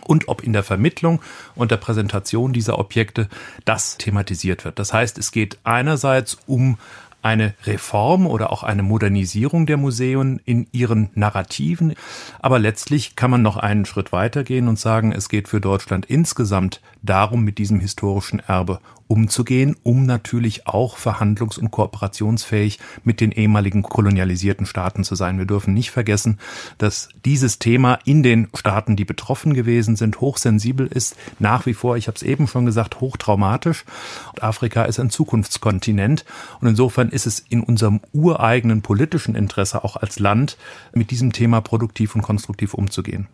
und 0.01 0.29
ob 0.29 0.43
in 0.43 0.53
der 0.53 0.63
Vermittlung 0.63 1.21
und 1.55 1.71
der 1.71 1.77
Präsentation 1.77 2.53
dieser 2.53 2.79
Objekte 2.79 3.29
das 3.65 3.99
thematisiert 3.99 4.65
wird. 4.65 4.79
Das 4.79 4.93
heißt, 4.93 5.19
es 5.19 5.33
geht 5.33 5.59
einerseits 5.65 6.39
um 6.47 6.79
eine 7.23 7.55
Reform 7.65 8.27
oder 8.27 8.53
auch 8.53 8.63
eine 8.63 8.83
Modernisierung 8.83 9.67
der 9.67 9.77
Museen 9.77 10.41
in 10.45 10.67
ihren 10.73 11.11
Narrativen. 11.15 11.95
Aber 12.41 12.59
letztlich 12.59 13.17
kann 13.17 13.31
man 13.31 13.43
noch 13.43 13.57
einen 13.57 13.87
Schritt 13.87 14.13
weitergehen 14.13 14.69
und 14.69 14.79
sagen, 14.79 15.13
es 15.13 15.29
geht 15.29 15.49
für 15.49 15.61
Deutschland 15.61 16.07
insgesamt 16.07 16.81
darum, 17.03 17.45
mit 17.45 17.59
diesem 17.59 17.81
historischen 17.81 18.41
Erbe 18.41 18.81
umzugehen, 19.13 19.77
um 19.83 20.07
natürlich 20.07 20.67
auch 20.67 20.97
verhandlungs- 20.97 21.59
und 21.59 21.71
kooperationsfähig 21.71 22.79
mit 23.05 23.21
den 23.21 23.31
ehemaligen 23.31 23.83
kolonialisierten 23.83 24.65
Staaten 24.65 25.05
zu 25.05 25.17
sein. 25.17 25.37
Wir 25.37 25.45
dürfen 25.45 25.75
nicht 25.75 25.91
vergessen, 25.91 26.39
dass 26.79 27.11
dieses 27.27 27.59
Thema 27.59 27.99
in 28.07 28.23
den 28.23 28.49
Staaten, 28.55 28.97
die 28.97 29.05
betroffen 29.05 29.53
gewesen 29.53 29.97
sind, 29.97 30.23
hochsensibel 30.23 30.87
ist, 30.87 31.15
nach 31.39 31.67
wie 31.67 31.75
vor, 31.75 31.99
ich 31.99 32.07
habe 32.07 32.17
es 32.17 32.23
eben 32.23 32.49
schon 32.49 32.65
gesagt, 32.65 33.03
hochtraumatisch. 33.03 33.85
Und 34.33 34.43
Afrika 34.43 34.85
ist 34.85 34.99
ein 34.99 35.11
Zukunftskontinent 35.11 36.25
und 36.61 36.69
insofern 36.69 37.11
ist 37.13 37.27
es 37.27 37.41
in 37.49 37.63
unserem 37.63 38.01
ureigenen 38.13 38.83
politischen 38.83 39.35
Interesse 39.35 39.85
auch 39.85 39.97
als 39.97 40.19
Land, 40.19 40.57
mit 40.93 41.11
diesem 41.11 41.33
Thema 41.33 41.61
produktiv 41.61 42.15
und 42.15 42.23
konstruktiv 42.23 42.75
umzugehen. 42.75 43.29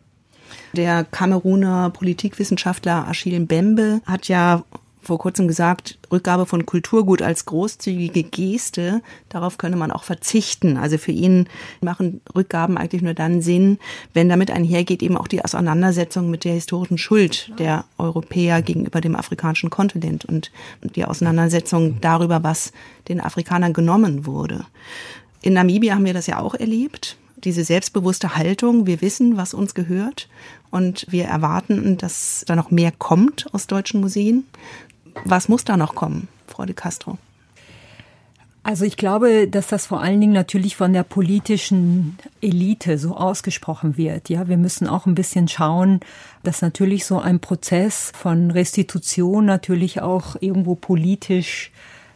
Der 0.73 1.05
Kameruner 1.05 1.91
Politikwissenschaftler 1.91 3.09
Achille 3.09 3.41
Mbembe 3.41 4.01
hat 4.05 4.29
ja 4.29 4.65
vor 5.01 5.19
kurzem 5.19 5.49
gesagt, 5.49 5.99
Rückgabe 6.11 6.47
von 6.47 6.67
Kulturgut 6.67 7.23
als 7.23 7.45
großzügige 7.45 8.23
Geste, 8.23 9.03
darauf 9.29 9.59
könne 9.59 9.77
man 9.77 9.91
auch 9.91 10.05
verzichten. 10.05 10.77
Also 10.77 10.99
für 10.99 11.13
ihn 11.13 11.49
machen 11.81 12.21
Rückgaben 12.35 12.79
eigentlich 12.79 13.03
nur 13.03 13.15
dann 13.15 13.43
Sinn, 13.43 13.79
wenn 14.15 14.29
damit 14.29 14.51
einhergeht 14.51 15.03
eben 15.03 15.17
auch 15.17 15.29
die 15.29 15.45
Auseinandersetzung 15.45 16.31
mit 16.31 16.45
der 16.45 16.55
historischen 16.55 16.99
Schuld 16.99 17.53
der 17.59 17.85
Europäer 17.99 18.63
gegenüber 18.63 19.01
dem 19.01 19.17
afrikanischen 19.17 19.71
Kontinent 19.71 20.25
und 20.25 20.51
die 20.97 21.05
Auseinandersetzung 21.05 22.01
darüber, 22.01 22.43
was 22.43 22.73
den 23.09 23.21
Afrikanern 23.21 23.73
genommen 23.73 24.27
wurde. 24.27 24.65
In 25.43 25.53
Namibia 25.53 25.95
haben 25.95 26.05
wir 26.05 26.15
das 26.15 26.27
ja 26.27 26.41
auch 26.41 26.55
erlebt 26.55 27.18
diese 27.45 27.65
selbstbewusste 27.65 28.37
Haltung, 28.37 28.87
wir 28.87 29.01
wissen, 29.01 29.37
was 29.37 29.55
uns 29.55 29.75
gehört 29.75 30.29
und 30.71 31.07
wir 31.09 31.25
erwarten, 31.25 31.97
dass 31.97 32.45
da 32.47 32.57
noch 32.57 32.71
mehr 32.71 32.93
kommt 32.93 33.53
aus 33.53 33.67
deutschen 33.67 34.01
Museen. 34.01 34.47
Was 35.25 35.49
muss 35.49 35.65
da 35.65 35.77
noch 35.77 35.95
kommen, 35.95 36.29
Frau 36.47 36.65
de 36.65 36.75
Castro? 36.75 37.19
Also 38.63 38.85
ich 38.85 38.99
glaube, 38.99 39.49
dass 39.49 39.69
das 39.69 39.87
vor 39.87 40.03
allen 40.03 40.21
Dingen 40.21 40.35
natürlich 40.35 40.77
von 40.77 40.93
der 40.93 41.03
politischen 41.03 42.19
Elite 42.43 42.99
so 42.99 43.17
ausgesprochen 43.17 43.97
wird. 43.97 44.29
Ja, 44.29 44.47
wir 44.47 44.59
müssen 44.59 44.87
auch 44.87 45.07
ein 45.07 45.15
bisschen 45.15 45.49
schauen, 45.49 46.01
dass 46.43 46.61
natürlich 46.61 47.07
so 47.07 47.19
ein 47.19 47.41
Prozess 47.41 48.13
von 48.15 48.51
Restitution 48.51 49.47
natürlich 49.47 50.03
auch 50.03 50.37
irgendwo 50.41 50.75
politisch 50.75 51.71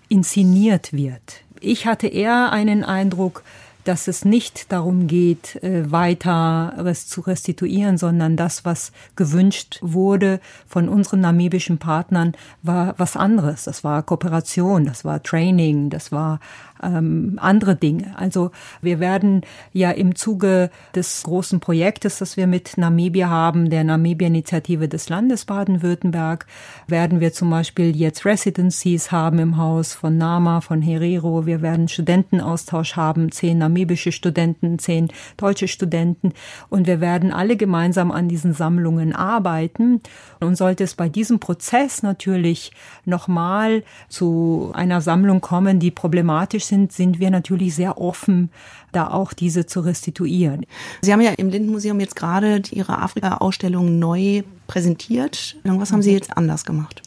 inszeniert 0.09 0.93
wird. 0.93 1.41
Ich 1.61 1.87
hatte 1.87 2.09
eher 2.09 2.53
einen 2.53 2.85
Eindruck, 2.85 3.45
dass 3.85 4.09
es 4.09 4.25
nicht 4.25 4.73
darum 4.73 5.07
geht, 5.07 5.63
äh, 5.63 5.91
weiter 5.91 6.75
zu 6.95 7.21
restituieren, 7.23 7.99
sondern 7.99 8.37
das, 8.37 8.65
was 8.65 8.93
gewünscht 9.17 9.79
wurde 9.81 10.41
von 10.67 10.89
unseren 10.89 11.21
namibischen 11.21 11.79
Partnern, 11.79 12.33
war 12.63 12.95
was 12.99 13.17
anderes. 13.17 13.65
Das 13.65 13.85
war 13.85 14.03
Kooperation, 14.03 14.85
das 14.85 15.05
war 15.05 15.23
Training, 15.23 15.91
das 15.91 16.13
war 16.13 16.41
ähm, 16.83 17.39
andere 17.41 17.77
Dinge. 17.77 18.15
Also 18.17 18.51
wir 18.81 19.01
werden 19.01 19.43
ja 19.73 19.91
im 19.91 20.15
Zuge 20.15 20.71
des 20.95 21.23
großen 21.23 21.61
Projektes, 21.61 22.19
das 22.19 22.37
wir 22.37 22.47
mit 22.47 22.77
Namibia 22.77 23.29
haben, 23.29 23.71
der 23.71 23.85
Namibia-Initiative 23.85 24.89
des 24.89 25.09
Landes 25.09 25.45
Baden-Württemberg, 25.45 26.47
werden 26.87 27.21
wir 27.21 27.33
zum 27.33 27.51
Beispiel 27.51 27.97
jetzt 27.97 28.25
Residencies 28.25 29.13
haben 29.13 29.39
im 29.39 29.57
Haus 29.57 29.95
von 29.95 30.19
Nama, 30.19 30.61
von 30.61 30.83
Herero. 30.83 31.47
Wir 31.47 31.63
werden 31.63 31.89
Studentenaustausch 31.89 32.97
haben, 32.97 33.31
zehn 33.31 33.59
namibische 33.73 34.13
Studenten, 34.13 34.79
zehn 34.79 35.09
deutsche 35.37 35.67
Studenten. 35.67 36.33
Und 36.69 36.87
wir 36.87 37.01
werden 37.01 37.33
alle 37.33 37.57
gemeinsam 37.57 38.11
an 38.11 38.29
diesen 38.29 38.53
Sammlungen 38.53 39.15
arbeiten. 39.15 40.01
Und 40.41 40.57
sollte 40.57 40.85
es 40.85 40.95
bei 40.95 41.09
diesem 41.09 41.41
Prozess 41.41 42.03
natürlich 42.03 42.73
nochmal 43.05 43.83
zu 44.09 44.71
einer 44.75 45.01
Sammlung 45.01 45.41
kommen, 45.41 45.81
die 45.81 45.91
problematisch 45.91 46.65
sind, 46.65 46.93
sind 46.93 47.19
wir 47.19 47.31
natürlich 47.31 47.75
sehr 47.75 47.99
offen, 47.99 48.51
da 48.93 49.09
auch 49.09 49.33
diese 49.33 49.65
zu 49.67 49.81
restituieren. 49.81 50.67
Sie 51.01 51.13
haben 51.13 51.23
ja 51.23 51.33
im 51.33 51.49
Lindenmuseum 51.49 51.99
jetzt 52.01 52.17
gerade 52.17 52.63
Ihre 52.71 52.99
Afrika-Ausstellung 52.99 53.99
neu 53.99 54.43
präsentiert. 54.67 55.57
Was 55.65 55.93
haben 55.93 56.03
Sie 56.03 56.13
jetzt 56.13 56.37
anders 56.37 56.65
gemacht? 56.65 57.03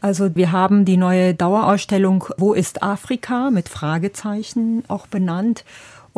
Also 0.00 0.34
wir 0.36 0.52
haben 0.52 0.84
die 0.84 0.96
neue 0.96 1.34
Dauerausstellung 1.34 2.24
Wo 2.36 2.52
ist 2.52 2.82
Afrika? 2.82 3.50
mit 3.50 3.68
Fragezeichen 3.68 4.84
auch 4.88 5.06
benannt 5.06 5.64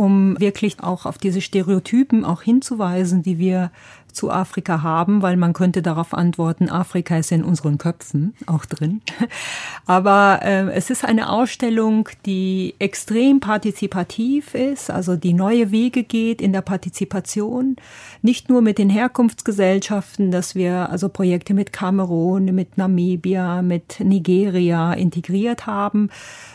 um 0.00 0.40
wirklich 0.40 0.82
auch 0.82 1.04
auf 1.04 1.18
diese 1.18 1.42
Stereotypen 1.42 2.24
auch 2.24 2.40
hinzuweisen, 2.40 3.22
die 3.22 3.38
wir 3.38 3.70
zu 4.12 4.30
Afrika 4.30 4.82
haben, 4.82 5.22
weil 5.22 5.36
man 5.36 5.52
könnte 5.52 5.82
darauf 5.82 6.14
antworten, 6.14 6.68
Afrika 6.68 7.16
ist 7.16 7.32
in 7.32 7.44
unseren 7.44 7.78
Köpfen 7.78 8.34
auch 8.46 8.64
drin. 8.64 9.02
Aber 9.86 10.40
äh, 10.42 10.70
es 10.72 10.90
ist 10.90 11.04
eine 11.04 11.30
Ausstellung, 11.30 12.08
die 12.26 12.74
extrem 12.78 13.40
partizipativ 13.40 14.54
ist, 14.54 14.90
also 14.90 15.16
die 15.16 15.32
neue 15.32 15.70
Wege 15.70 16.02
geht 16.02 16.40
in 16.40 16.52
der 16.52 16.62
Partizipation, 16.62 17.76
nicht 18.22 18.48
nur 18.48 18.62
mit 18.62 18.78
den 18.78 18.90
Herkunftsgesellschaften, 18.90 20.30
dass 20.30 20.54
wir 20.54 20.90
also 20.90 21.08
Projekte 21.08 21.54
mit 21.54 21.72
Kamerun, 21.72 22.46
mit 22.46 22.78
Namibia, 22.78 23.62
mit 23.62 24.00
Nigeria 24.00 24.92
integriert 24.92 25.66
haben, 25.66 26.10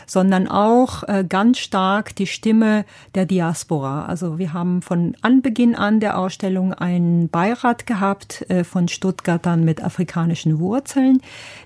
sondern 0.06 0.48
auch 0.48 1.02
äh, 1.04 1.24
ganz 1.28 1.58
stark 1.58 2.14
die 2.16 2.26
Stimme 2.26 2.84
der 3.14 3.26
Diaspora. 3.26 4.06
Also 4.06 4.38
wir 4.38 4.52
haben 4.52 4.82
von 4.82 5.16
Anbeginn 5.20 5.74
an 5.74 6.00
der 6.00 6.18
Ausstellung 6.18 6.72
einen 6.72 7.28
Beirat 7.46 7.86
gehabt 7.86 8.44
äh, 8.50 8.64
von 8.64 8.88
Stuttgartern 8.88 9.64
mit 9.64 9.80
afrikanischen 9.80 10.58
Wurzeln, 10.58 11.22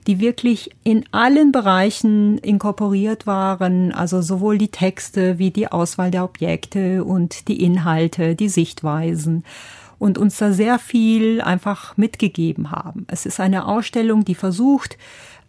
die 0.06 0.20
wirklich 0.20 0.70
in 0.84 1.06
allen 1.10 1.52
Bereichen 1.52 2.36
inkorporiert 2.36 3.26
waren, 3.26 3.90
also 3.90 4.20
sowohl 4.20 4.58
die 4.58 4.68
Texte 4.68 5.38
wie 5.38 5.50
die 5.50 5.68
Auswahl 5.68 6.10
der 6.10 6.24
Objekte 6.24 7.02
und 7.02 7.48
die 7.48 7.64
Inhalte, 7.64 8.34
die 8.34 8.50
Sichtweisen 8.50 9.42
und 10.00 10.16
uns 10.18 10.38
da 10.38 10.50
sehr 10.50 10.78
viel 10.80 11.42
einfach 11.42 11.96
mitgegeben 11.96 12.72
haben. 12.72 13.04
Es 13.06 13.26
ist 13.26 13.38
eine 13.38 13.66
Ausstellung, 13.66 14.24
die 14.24 14.34
versucht, 14.34 14.96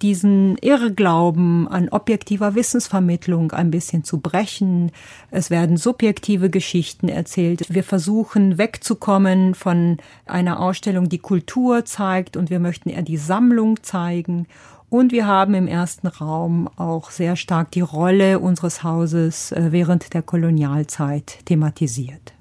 diesen 0.02 0.58
Irrglauben 0.58 1.70
an 1.70 1.88
objektiver 1.88 2.54
Wissensvermittlung 2.54 3.54
ein 3.54 3.72
bisschen 3.72 4.04
zu 4.04 4.20
brechen. 4.20 4.92
Es 5.30 5.52
werden 5.52 5.78
subjektive 5.78 6.50
Geschichten 6.50 7.08
erzählt. 7.08 7.74
Wir 7.74 7.84
versuchen 7.84 8.58
wegzukommen 8.58 9.56
von 9.56 9.98
einer 10.26 10.60
Ausstellung, 10.60 11.08
die 11.08 11.20
Kultur 11.20 11.86
zeigt 11.86 12.36
und 12.36 12.50
wir 12.50 12.60
möchten 12.60 12.90
eher 12.90 13.04
die 13.04 13.18
Sammlung 13.18 13.82
zeigen. 13.84 14.48
Und 14.90 15.14
wir 15.14 15.28
haben 15.28 15.54
im 15.54 15.68
ersten 15.68 16.08
Raum 16.08 16.68
auch 16.76 17.12
sehr 17.12 17.38
stark 17.38 17.72
die 17.72 17.80
Rolle 17.80 18.40
unseres 18.40 18.84
Hauses 18.84 19.54
äh, 19.54 19.72
während 19.72 20.14
der 20.14 20.24
Kolonialzeit 20.24 21.46
thematisiert. 21.46 22.34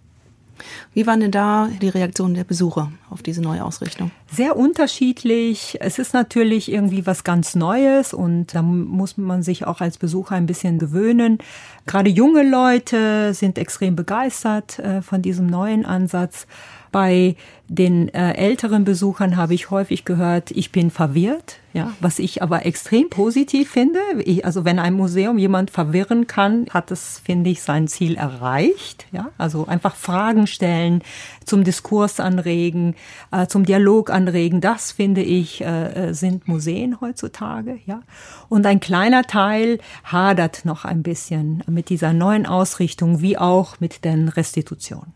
Wie 0.92 1.06
waren 1.06 1.20
denn 1.20 1.30
da 1.30 1.68
die 1.80 1.88
Reaktionen 1.88 2.34
der 2.34 2.44
Besucher 2.44 2.92
auf 3.10 3.22
diese 3.22 3.42
neue 3.42 3.64
Ausrichtung? 3.64 4.10
Sehr 4.32 4.56
unterschiedlich. 4.56 5.78
Es 5.80 5.98
ist 5.98 6.14
natürlich 6.14 6.70
irgendwie 6.70 7.06
was 7.06 7.24
ganz 7.24 7.54
Neues 7.54 8.14
und 8.14 8.54
da 8.54 8.62
muss 8.62 9.16
man 9.16 9.42
sich 9.42 9.66
auch 9.66 9.80
als 9.80 9.98
Besucher 9.98 10.34
ein 10.34 10.46
bisschen 10.46 10.78
gewöhnen. 10.78 11.38
Gerade 11.86 12.10
junge 12.10 12.48
Leute 12.48 13.34
sind 13.34 13.58
extrem 13.58 13.96
begeistert 13.96 14.78
äh, 14.78 15.02
von 15.02 15.22
diesem 15.22 15.46
neuen 15.46 15.84
Ansatz. 15.84 16.46
Bei 16.92 17.36
den 17.68 18.08
äh, 18.08 18.32
älteren 18.32 18.84
Besuchern 18.84 19.36
habe 19.36 19.54
ich 19.54 19.70
häufig 19.70 20.04
gehört, 20.04 20.50
ich 20.50 20.72
bin 20.72 20.90
verwirrt, 20.90 21.58
ja, 21.72 21.92
was 22.00 22.18
ich 22.18 22.42
aber 22.42 22.66
extrem 22.66 23.08
positiv 23.10 23.70
finde. 23.70 24.00
Ich, 24.24 24.44
also 24.44 24.64
wenn 24.64 24.80
ein 24.80 24.94
Museum 24.94 25.38
jemand 25.38 25.70
verwirren 25.70 26.26
kann, 26.26 26.66
hat 26.70 26.90
es, 26.90 27.20
finde 27.24 27.48
ich, 27.48 27.62
sein 27.62 27.86
Ziel 27.86 28.16
erreicht. 28.16 29.06
Ja, 29.12 29.28
also 29.38 29.68
einfach 29.68 29.94
Fragen 29.94 30.48
stellen, 30.48 31.02
zum 31.44 31.62
Diskurs 31.62 32.18
anregen, 32.18 32.96
äh, 33.30 33.46
zum 33.46 33.64
Dialog 33.64 34.10
anregen. 34.10 34.60
Das 34.60 34.90
finde 34.90 35.22
ich 35.22 35.60
äh, 35.60 36.08
äh 36.08 36.12
sind 36.12 36.48
Museen 36.48 37.00
heutzutage. 37.00 37.78
Ja, 37.86 38.02
und 38.48 38.66
ein 38.66 38.80
kleiner 38.80 39.22
Teil 39.22 39.78
hadert 40.02 40.64
noch 40.64 40.84
ein 40.84 41.04
bisschen 41.04 41.62
mit 41.68 41.88
dieser 41.88 42.12
neuen 42.12 42.46
Ausrichtung, 42.46 43.20
wie 43.20 43.38
auch 43.38 43.78
mit 43.78 44.04
den 44.04 44.28
Restitutionen. 44.28 45.12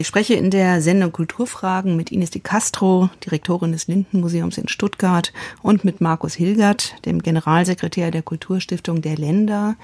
Ich 0.00 0.06
spreche 0.06 0.34
in 0.34 0.52
der 0.52 0.80
Sendung 0.80 1.10
Kulturfragen 1.10 1.96
mit 1.96 2.12
Ines 2.12 2.30
de 2.30 2.40
Castro, 2.40 3.10
Direktorin 3.26 3.72
des 3.72 3.88
Lindenmuseums 3.88 4.56
in 4.56 4.68
Stuttgart, 4.68 5.32
und 5.60 5.84
mit 5.84 6.00
Markus 6.00 6.34
Hilgert, 6.34 6.94
dem 7.04 7.20
Generalsekretär 7.20 8.12
der 8.12 8.22
Kulturstiftung 8.22 9.02
der 9.02 9.16
Länder, 9.16 9.74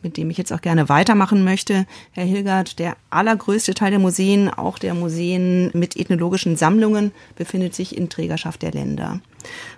mit 0.00 0.16
dem 0.16 0.30
ich 0.30 0.38
jetzt 0.38 0.52
auch 0.52 0.60
gerne 0.60 0.88
weitermachen 0.88 1.42
möchte. 1.42 1.86
Herr 2.12 2.24
Hilgert, 2.24 2.78
der 2.78 2.96
allergrößte 3.10 3.74
Teil 3.74 3.90
der 3.90 3.98
Museen, 3.98 4.48
auch 4.48 4.78
der 4.78 4.94
Museen 4.94 5.72
mit 5.74 5.96
ethnologischen 5.96 6.56
Sammlungen, 6.56 7.10
befindet 7.34 7.74
sich 7.74 7.98
in 7.98 8.08
Trägerschaft 8.08 8.62
der 8.62 8.70
Länder 8.70 9.18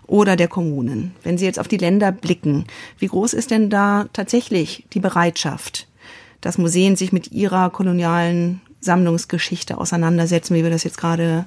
oder 0.07 0.37
der 0.37 0.49
Kommunen. 0.49 1.15
Wenn 1.23 1.39
Sie 1.39 1.47
jetzt 1.47 1.59
auf 1.59 1.69
die 1.69 1.79
Länder 1.79 2.13
blicken, 2.13 2.67
wie 2.99 3.09
groß 3.09 3.33
ist 3.33 3.51
denn 3.51 3.71
da 3.71 4.09
tatsächlich 4.13 4.85
die 4.93 5.01
Bereitschaft, 5.01 5.89
dass 6.43 6.59
Museen 6.59 6.97
sich 6.97 7.13
mit 7.15 7.33
ihrer 7.33 7.71
kolonialen 7.71 8.61
Sammlungsgeschichte 8.81 9.79
auseinandersetzen, 9.79 10.55
wie 10.55 10.63
wir 10.63 10.71
das 10.71 10.85
jetzt 10.85 10.99
gerade 10.99 11.45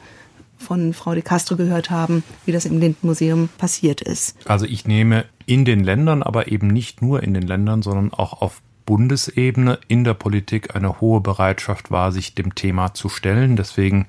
von 0.57 0.93
Frau 0.93 1.13
de 1.13 1.23
Castro 1.23 1.55
gehört 1.55 1.89
haben, 1.89 2.23
wie 2.45 2.51
das 2.51 2.65
im 2.65 2.79
Lindenmuseum 2.79 3.49
passiert 3.57 4.01
ist. 4.01 4.35
Also 4.45 4.65
ich 4.65 4.85
nehme 4.85 5.25
in 5.45 5.65
den 5.65 5.83
Ländern, 5.83 6.21
aber 6.21 6.49
eben 6.49 6.67
nicht 6.67 7.01
nur 7.01 7.23
in 7.23 7.33
den 7.33 7.47
Ländern, 7.47 7.81
sondern 7.81 8.13
auch 8.13 8.41
auf 8.41 8.61
Bundesebene 8.85 9.79
in 9.87 10.03
der 10.03 10.15
Politik 10.15 10.75
eine 10.75 10.99
hohe 10.99 11.21
Bereitschaft 11.21 11.91
wahr, 11.91 12.11
sich 12.11 12.35
dem 12.35 12.55
Thema 12.55 12.93
zu 12.93 13.07
stellen. 13.07 13.55
Deswegen 13.55 14.07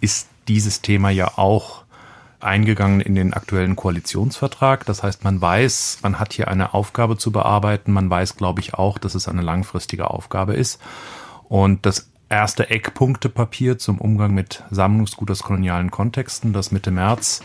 ist 0.00 0.28
dieses 0.48 0.82
Thema 0.82 1.10
ja 1.10 1.36
auch 1.36 1.84
eingegangen 2.40 3.00
in 3.00 3.14
den 3.14 3.34
aktuellen 3.34 3.76
Koalitionsvertrag. 3.76 4.86
Das 4.86 5.02
heißt, 5.02 5.24
man 5.24 5.40
weiß, 5.40 5.98
man 6.02 6.18
hat 6.18 6.32
hier 6.32 6.48
eine 6.48 6.74
Aufgabe 6.74 7.18
zu 7.18 7.32
bearbeiten. 7.32 7.92
Man 7.92 8.08
weiß, 8.08 8.36
glaube 8.36 8.60
ich, 8.60 8.74
auch, 8.74 8.98
dass 8.98 9.14
es 9.14 9.28
eine 9.28 9.42
langfristige 9.42 10.10
Aufgabe 10.10 10.54
ist. 10.54 10.80
Und 11.48 11.84
das 11.84 12.09
erste 12.30 12.70
Eckpunktepapier 12.70 13.76
zum 13.78 13.98
Umgang 13.98 14.32
mit 14.32 14.62
Sammlungsgut 14.70 15.30
aus 15.30 15.42
kolonialen 15.42 15.90
Kontexten, 15.90 16.52
das 16.52 16.70
Mitte 16.70 16.90
März 16.90 17.42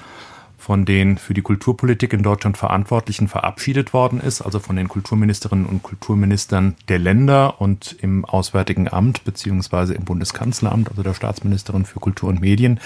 von 0.58 0.84
den 0.84 1.19
für 1.19 1.36
die 1.36 1.43
Kulturpolitik 1.43 2.12
in 2.12 2.24
Deutschland 2.24 2.58
Verantwortlichen 2.58 3.28
verabschiedet 3.28 3.93
worden 3.93 4.19
ist, 4.19 4.41
also 4.41 4.60
von 4.60 4.76
den 4.76 4.88
Kulturministerinnen 4.88 5.67
und 5.67 5.84
Kulturministern 5.84 6.76
der 6.88 6.98
Länder 6.98 7.62
und 7.62 7.95
im 8.02 8.26
Auswärtigen 8.26 8.91
Amt 8.91 9.24
beziehungsweise 9.26 9.93
im 9.93 10.06
Bundeskanzleramt, 10.06 10.89
also 10.89 11.04
der 11.04 11.13
Staatsministerin 11.13 11.86
für 11.86 12.00
Kultur 12.00 12.30
und 12.30 12.41
Medien. 12.41 12.80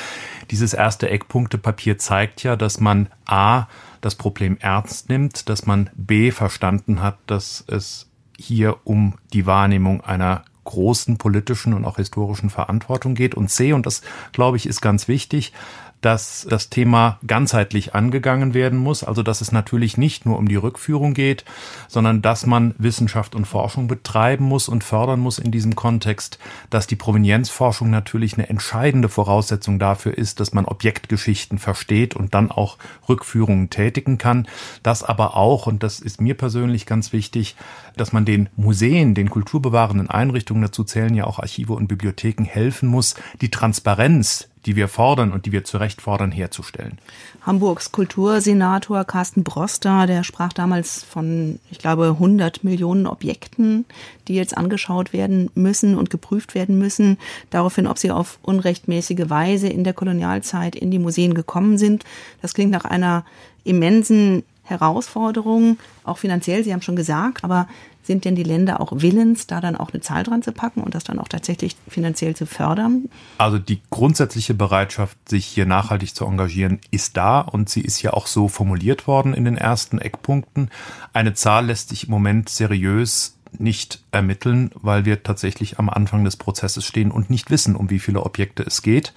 Dieses 0.52 0.74
erste 0.74 1.10
Eckpunktepapier 1.10 1.98
zeigt 1.98 2.44
ja, 2.44 2.58
dass 2.58 2.82
man 2.82 3.08
A, 3.26 3.68
das 4.02 4.16
Problem 4.16 4.58
ernst 4.60 5.08
nimmt, 5.08 5.48
dass 5.48 5.66
man 5.66 5.90
B, 5.96 6.32
verstanden 6.32 7.02
hat, 7.02 7.18
dass 7.28 7.64
es 7.68 8.10
hier 8.38 8.76
um 8.84 9.14
die 9.32 9.46
Wahrnehmung 9.46 10.02
einer 10.02 10.44
großen 10.64 11.18
politischen 11.18 11.74
und 11.74 11.86
auch 11.86 11.98
historischen 11.98 12.50
Verantwortung 12.50 13.16
geht. 13.16 13.36
Und 13.36 13.50
C, 13.50 13.74
und 13.74 13.86
das 13.86 14.02
glaube 14.32 14.58
ich 14.58 14.66
ist 14.66 14.82
ganz 14.82 15.08
wichtig, 15.08 15.54
dass 16.02 16.48
das 16.50 16.70
Thema 16.70 17.20
ganzheitlich 17.26 17.94
angegangen 17.94 18.54
werden 18.54 18.80
muss. 18.80 19.04
Also 19.04 19.24
dass 19.24 19.42
es 19.42 19.52
natürlich 19.52 19.98
nicht 19.98 20.26
nur 20.26 20.38
um 20.38 20.48
die 20.48 20.56
Rückführung 20.56 21.14
geht, 21.14 21.46
sondern 21.88 22.22
dass 22.22 22.46
man 22.46 22.74
Wissenschaft 22.78 23.36
und 23.36 23.46
Forschung 23.46 23.88
betreiben 23.88 24.46
muss 24.46 24.70
und 24.70 24.84
fördern 24.84 25.20
muss 25.20 25.40
in 25.40 25.52
diesem 25.52 25.76
Kontext, 25.76 26.40
dass 26.70 26.88
die 26.88 26.96
Provenienzforschung 26.96 27.90
natürlich 27.90 28.36
eine 28.36 28.50
entscheidende 28.50 29.10
Voraussetzung 29.10 29.80
dafür 29.80 30.18
ist, 30.18 30.40
dass 30.40 30.54
man 30.54 30.66
Objektgeschichten 30.66 31.60
versteht 31.60 32.16
und 32.16 32.34
dann 32.34 32.52
auch 32.52 32.78
Rückführungen 33.08 33.70
tätigen 33.70 34.18
kann. 34.18 34.48
Das 34.84 35.04
aber 35.04 35.36
auch, 35.36 35.68
und 35.68 35.84
das 35.84 36.00
ist 36.00 36.22
mir 36.22 36.36
persönlich 36.36 36.86
ganz 36.86 37.12
wichtig, 37.12 37.56
dass 37.98 38.14
man 38.14 38.26
den 38.26 38.50
Museen, 38.56 39.16
den 39.16 39.30
kulturbewahrenden 39.30 40.10
Einrichtungen, 40.10 40.62
dazu 40.62 40.84
zählen 40.84 41.14
ja 41.14 41.26
auch 41.26 41.40
Archive 41.40 41.74
und 41.74 41.88
Bibliotheken, 41.88 42.46
helfen 42.46 42.88
muss, 42.88 43.16
die 43.42 43.52
Transparenz 43.52 44.50
die 44.66 44.76
wir 44.76 44.88
fordern 44.88 45.32
und 45.32 45.46
die 45.46 45.52
wir 45.52 45.64
zu 45.64 45.78
Recht 45.78 46.02
fordern, 46.02 46.32
herzustellen. 46.32 46.98
Hamburgs 47.42 47.92
Kultursenator 47.92 49.06
Carsten 49.06 49.44
Broster, 49.44 50.06
der 50.06 50.24
sprach 50.24 50.54
damals 50.54 51.04
von, 51.04 51.60
ich 51.72 51.80
glaube, 51.80 52.08
100 52.10 52.64
Millionen 52.64 53.08
Objekten, 53.08 53.86
die 54.28 54.36
jetzt 54.36 54.58
angeschaut 54.58 55.14
werden 55.14 55.50
müssen 55.56 55.98
und 55.98 56.10
geprüft 56.10 56.56
werden 56.56 56.78
müssen, 56.78 57.18
daraufhin, 57.50 57.88
ob 57.88 57.98
sie 57.98 58.12
auf 58.12 58.40
unrechtmäßige 58.42 59.30
Weise 59.30 59.70
in 59.70 59.84
der 59.84 59.94
Kolonialzeit 59.94 60.76
in 60.76 60.92
die 60.92 61.00
Museen 61.00 61.34
gekommen 61.34 61.78
sind. 61.78 62.04
Das 62.42 62.54
klingt 62.54 62.72
nach 62.72 62.86
einer 62.86 63.26
immensen 63.64 64.44
Herausforderung, 64.70 65.78
auch 66.04 66.18
finanziell, 66.18 66.64
Sie 66.64 66.74
haben 66.74 66.82
schon 66.82 66.96
gesagt, 66.96 67.44
aber 67.44 67.68
sind 68.10 68.26
denn 68.26 68.36
die 68.36 68.44
Länder 68.44 68.82
auch 68.82 68.92
willens, 68.96 69.46
da 69.46 69.62
dann 69.62 69.76
auch 69.76 69.94
eine 69.94 70.02
Zahl 70.02 70.24
dran 70.24 70.42
zu 70.42 70.52
packen 70.52 70.82
und 70.82 70.96
das 70.96 71.04
dann 71.04 71.20
auch 71.20 71.28
tatsächlich 71.28 71.76
finanziell 71.88 72.36
zu 72.36 72.48
fördern? 72.48 73.08
Also 73.38 73.60
die 73.60 73.82
grundsätzliche 73.92 74.56
Bereitschaft, 74.56 75.18
sich 75.30 75.46
hier 75.46 75.68
nachhaltig 75.68 76.16
zu 76.16 76.26
engagieren, 76.26 76.80
ist 76.90 77.18
da 77.18 77.42
und 77.42 77.70
sie 77.70 77.82
ist 77.82 78.02
ja 78.02 78.14
auch 78.14 78.26
so 78.26 78.48
formuliert 78.48 79.06
worden 79.06 79.36
in 79.36 79.46
den 79.46 79.58
ersten 79.58 80.00
Eckpunkten. 80.00 80.72
Eine 81.14 81.36
Zahl 81.36 81.68
lässt 81.68 81.90
sich 81.90 82.06
im 82.06 82.12
Moment 82.12 82.50
seriös 82.50 83.38
nicht 83.58 84.02
ermitteln, 84.12 84.72
weil 84.76 85.06
wir 85.06 85.24
tatsächlich 85.24 85.80
am 85.80 85.90
Anfang 85.90 86.24
des 86.24 86.38
Prozesses 86.38 86.86
stehen 86.86 87.12
und 87.12 87.30
nicht 87.30 87.50
wissen, 87.50 87.76
um 87.76 87.90
wie 87.90 88.00
viele 88.00 88.24
Objekte 88.24 88.64
es 88.64 88.82
geht. 88.82 89.14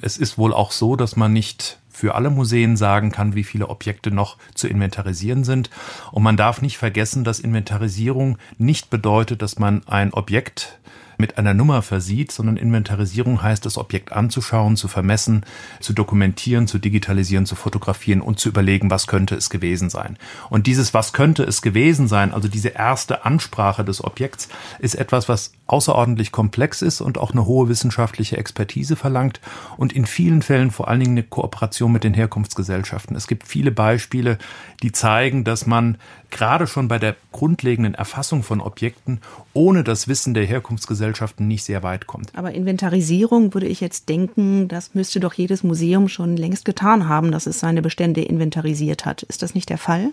Es 0.00 0.16
ist 0.16 0.38
wohl 0.38 0.52
auch 0.52 0.72
so, 0.72 0.96
dass 0.96 1.16
man 1.16 1.32
nicht 1.32 1.78
für 1.90 2.16
alle 2.16 2.30
Museen 2.30 2.76
sagen 2.76 3.12
kann, 3.12 3.34
wie 3.34 3.44
viele 3.44 3.68
Objekte 3.68 4.10
noch 4.10 4.36
zu 4.54 4.66
inventarisieren 4.66 5.44
sind. 5.44 5.70
Und 6.10 6.24
man 6.24 6.36
darf 6.36 6.60
nicht 6.60 6.76
vergessen, 6.76 7.22
dass 7.22 7.38
Inventarisierung 7.38 8.38
nicht 8.58 8.90
bedeutet, 8.90 9.42
dass 9.42 9.58
man 9.58 9.86
ein 9.86 10.12
Objekt 10.12 10.80
mit 11.24 11.38
einer 11.38 11.54
Nummer 11.54 11.80
versieht, 11.80 12.32
sondern 12.32 12.58
Inventarisierung 12.58 13.42
heißt, 13.42 13.64
das 13.64 13.78
Objekt 13.78 14.12
anzuschauen, 14.12 14.76
zu 14.76 14.88
vermessen, 14.88 15.46
zu 15.80 15.94
dokumentieren, 15.94 16.66
zu 16.66 16.78
digitalisieren, 16.78 17.46
zu 17.46 17.54
fotografieren 17.54 18.20
und 18.20 18.38
zu 18.38 18.50
überlegen, 18.50 18.90
was 18.90 19.06
könnte 19.06 19.34
es 19.34 19.48
gewesen 19.48 19.88
sein. 19.88 20.18
Und 20.50 20.66
dieses 20.66 20.92
Was 20.92 21.14
könnte 21.14 21.42
es 21.42 21.62
gewesen 21.62 22.08
sein, 22.08 22.34
also 22.34 22.46
diese 22.46 22.68
erste 22.68 23.24
Ansprache 23.24 23.86
des 23.86 24.04
Objekts, 24.04 24.50
ist 24.80 24.96
etwas, 24.96 25.26
was 25.26 25.52
außerordentlich 25.66 26.30
komplex 26.30 26.82
ist 26.82 27.00
und 27.00 27.16
auch 27.16 27.30
eine 27.30 27.46
hohe 27.46 27.70
wissenschaftliche 27.70 28.36
Expertise 28.36 28.94
verlangt 28.94 29.40
und 29.78 29.94
in 29.94 30.04
vielen 30.04 30.42
Fällen 30.42 30.70
vor 30.70 30.88
allen 30.88 31.00
Dingen 31.00 31.12
eine 31.12 31.22
Kooperation 31.22 31.90
mit 31.90 32.04
den 32.04 32.12
Herkunftsgesellschaften. 32.12 33.16
Es 33.16 33.28
gibt 33.28 33.48
viele 33.48 33.70
Beispiele, 33.70 34.36
die 34.82 34.92
zeigen, 34.92 35.42
dass 35.44 35.64
man 35.64 35.96
gerade 36.30 36.66
schon 36.66 36.88
bei 36.88 36.98
der 36.98 37.16
grundlegenden 37.32 37.94
Erfassung 37.94 38.42
von 38.42 38.60
Objekten 38.60 39.20
ohne 39.54 39.84
das 39.84 40.08
Wissen 40.08 40.34
der 40.34 40.44
Herkunftsgesellschaften 40.44 41.48
nicht 41.48 41.64
sehr 41.64 41.82
weit 41.82 42.06
kommt. 42.06 42.30
Aber 42.34 42.52
Inventarisierung 42.52 43.54
würde 43.54 43.66
ich 43.66 43.80
jetzt 43.80 44.08
denken, 44.08 44.68
das 44.68 44.94
müsste 44.94 45.20
doch 45.20 45.32
jedes 45.32 45.62
Museum 45.62 46.08
schon 46.08 46.36
längst 46.36 46.64
getan 46.64 47.08
haben, 47.08 47.32
dass 47.32 47.46
es 47.46 47.60
seine 47.60 47.80
Bestände 47.80 48.22
inventarisiert 48.22 49.06
hat. 49.06 49.22
Ist 49.22 49.42
das 49.42 49.54
nicht 49.54 49.70
der 49.70 49.78
Fall? 49.78 50.12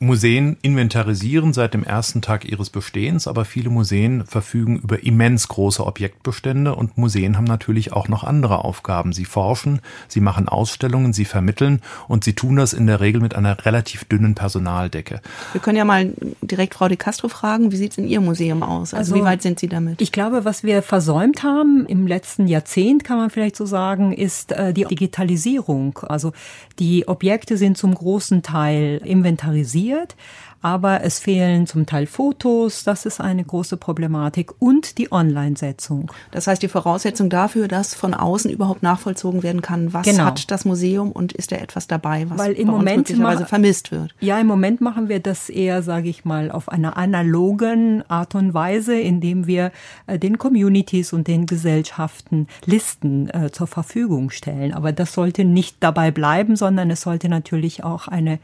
Museen 0.00 0.56
inventarisieren 0.62 1.52
seit 1.52 1.74
dem 1.74 1.82
ersten 1.82 2.22
Tag 2.22 2.44
ihres 2.48 2.70
Bestehens, 2.70 3.26
aber 3.26 3.44
viele 3.44 3.68
Museen 3.68 4.24
verfügen 4.26 4.78
über 4.78 5.02
immens 5.02 5.48
große 5.48 5.84
Objektbestände 5.84 6.74
und 6.74 6.96
Museen 6.96 7.36
haben 7.36 7.44
natürlich 7.44 7.92
auch 7.92 8.08
noch 8.08 8.22
andere 8.22 8.64
Aufgaben. 8.64 9.12
Sie 9.12 9.24
forschen, 9.24 9.80
sie 10.06 10.20
machen 10.20 10.48
Ausstellungen, 10.48 11.12
sie 11.12 11.24
vermitteln 11.24 11.80
und 12.06 12.22
sie 12.22 12.34
tun 12.34 12.56
das 12.56 12.72
in 12.72 12.86
der 12.86 13.00
Regel 13.00 13.20
mit 13.20 13.34
einer 13.34 13.64
relativ 13.64 14.04
dünnen 14.04 14.36
Personaldecke. 14.36 15.20
Wir 15.52 15.60
können 15.60 15.76
ja 15.76 15.84
mal 15.84 16.12
direkt 16.42 16.74
Frau 16.74 16.86
de 16.86 16.96
Castro 16.96 17.28
fragen, 17.28 17.72
wie 17.72 17.76
sieht 17.76 17.92
es 17.92 17.98
in 17.98 18.06
Ihrem 18.06 18.24
Museum 18.24 18.62
aus? 18.62 18.94
Also, 18.94 19.14
also 19.14 19.16
wie 19.16 19.26
weit 19.26 19.42
sind 19.42 19.58
Sie 19.58 19.68
damit? 19.68 20.00
Ich 20.00 20.12
glaube, 20.12 20.44
was 20.44 20.62
wir 20.62 20.82
versäumt 20.82 21.42
haben 21.42 21.86
im 21.86 22.06
letzten 22.06 22.46
Jahrzehnt, 22.46 23.02
kann 23.02 23.18
man 23.18 23.30
vielleicht 23.30 23.56
so 23.56 23.66
sagen, 23.66 24.12
ist 24.12 24.52
äh, 24.52 24.72
die 24.72 24.84
Digitalisierung. 24.84 25.98
Also 26.02 26.32
die 26.78 27.08
Objekte 27.08 27.56
sind 27.56 27.76
zum 27.76 27.94
großen 27.94 28.42
Teil 28.42 29.00
inventarisiert 29.04 29.87
produziert 29.88 30.16
aber 30.60 31.04
es 31.04 31.18
fehlen 31.18 31.66
zum 31.66 31.86
Teil 31.86 32.06
Fotos, 32.06 32.82
das 32.82 33.06
ist 33.06 33.20
eine 33.20 33.44
große 33.44 33.76
Problematik 33.76 34.60
und 34.60 34.98
die 34.98 35.12
Online-Setzung. 35.12 36.10
Das 36.32 36.46
heißt, 36.46 36.62
die 36.62 36.68
Voraussetzung 36.68 37.30
dafür, 37.30 37.68
dass 37.68 37.94
von 37.94 38.12
außen 38.12 38.50
überhaupt 38.50 38.82
nachvollzogen 38.82 39.42
werden 39.42 39.62
kann, 39.62 39.92
was 39.92 40.04
genau. 40.04 40.24
hat 40.24 40.50
das 40.50 40.64
Museum 40.64 41.12
und 41.12 41.32
ist 41.32 41.52
da 41.52 41.56
etwas 41.56 41.86
dabei, 41.86 42.28
was 42.28 42.38
Weil 42.38 42.52
im 42.54 42.68
Moment 42.68 43.08
möglicherweise 43.08 43.46
vermisst 43.46 43.92
wird. 43.92 44.14
Ja, 44.20 44.38
im 44.40 44.48
Moment 44.48 44.80
machen 44.80 45.08
wir 45.08 45.20
das 45.20 45.48
eher, 45.48 45.82
sage 45.82 46.08
ich 46.08 46.24
mal, 46.24 46.50
auf 46.50 46.68
einer 46.68 46.96
analogen 46.96 48.02
Art 48.08 48.34
und 48.34 48.52
Weise, 48.52 48.98
indem 48.98 49.46
wir 49.46 49.70
äh, 50.06 50.18
den 50.18 50.38
Communities 50.38 51.12
und 51.12 51.28
den 51.28 51.46
Gesellschaften 51.46 52.48
Listen 52.64 53.30
äh, 53.30 53.52
zur 53.52 53.68
Verfügung 53.68 54.30
stellen. 54.30 54.74
Aber 54.74 54.92
das 54.92 55.12
sollte 55.12 55.44
nicht 55.44 55.76
dabei 55.80 56.10
bleiben, 56.10 56.56
sondern 56.56 56.90
es 56.90 57.02
sollte 57.02 57.28
natürlich 57.28 57.84
auch 57.84 58.08
eine 58.08 58.40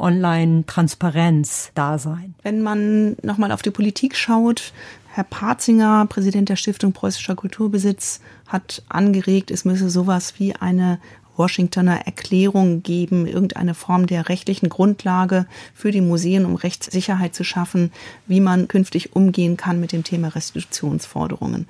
Online-Transparenz 0.00 1.70
da 1.74 1.98
sein. 1.98 2.34
Wenn 2.42 2.62
man 2.62 3.16
nochmal 3.22 3.52
auf 3.52 3.62
die 3.62 3.70
Politik 3.70 4.16
schaut, 4.16 4.72
Herr 5.12 5.24
Parzinger, 5.24 6.06
Präsident 6.06 6.48
der 6.48 6.56
Stiftung 6.56 6.92
Preußischer 6.92 7.34
Kulturbesitz, 7.34 8.20
hat 8.46 8.82
angeregt, 8.88 9.50
es 9.50 9.64
müsse 9.64 9.90
sowas 9.90 10.34
wie 10.38 10.54
eine 10.54 10.98
Washingtoner 11.36 12.06
Erklärung 12.06 12.82
geben, 12.82 13.26
irgendeine 13.26 13.74
Form 13.74 14.06
der 14.06 14.28
rechtlichen 14.28 14.68
Grundlage 14.68 15.46
für 15.72 15.92
die 15.92 16.00
Museen, 16.00 16.44
um 16.44 16.56
Rechtssicherheit 16.56 17.34
zu 17.34 17.44
schaffen, 17.44 17.92
wie 18.26 18.40
man 18.40 18.68
künftig 18.68 19.14
umgehen 19.14 19.56
kann 19.56 19.80
mit 19.80 19.92
dem 19.92 20.04
Thema 20.04 20.28
Restitutionsforderungen. 20.28 21.66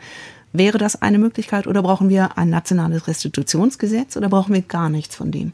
Wäre 0.53 0.79
das 0.79 1.03
eine 1.03 1.19
Möglichkeit 1.19 1.67
oder 1.67 1.83
brauchen 1.83 2.09
wir 2.09 2.39
ein 2.39 2.49
nationales 2.49 3.07
Restitutionsgesetz 3.07 4.17
oder 4.17 4.31
brauchen 4.31 4.55
wir 4.55 4.63
gar 4.63 4.89
nichts 4.89 5.15
von 5.15 5.31
dem? 5.31 5.53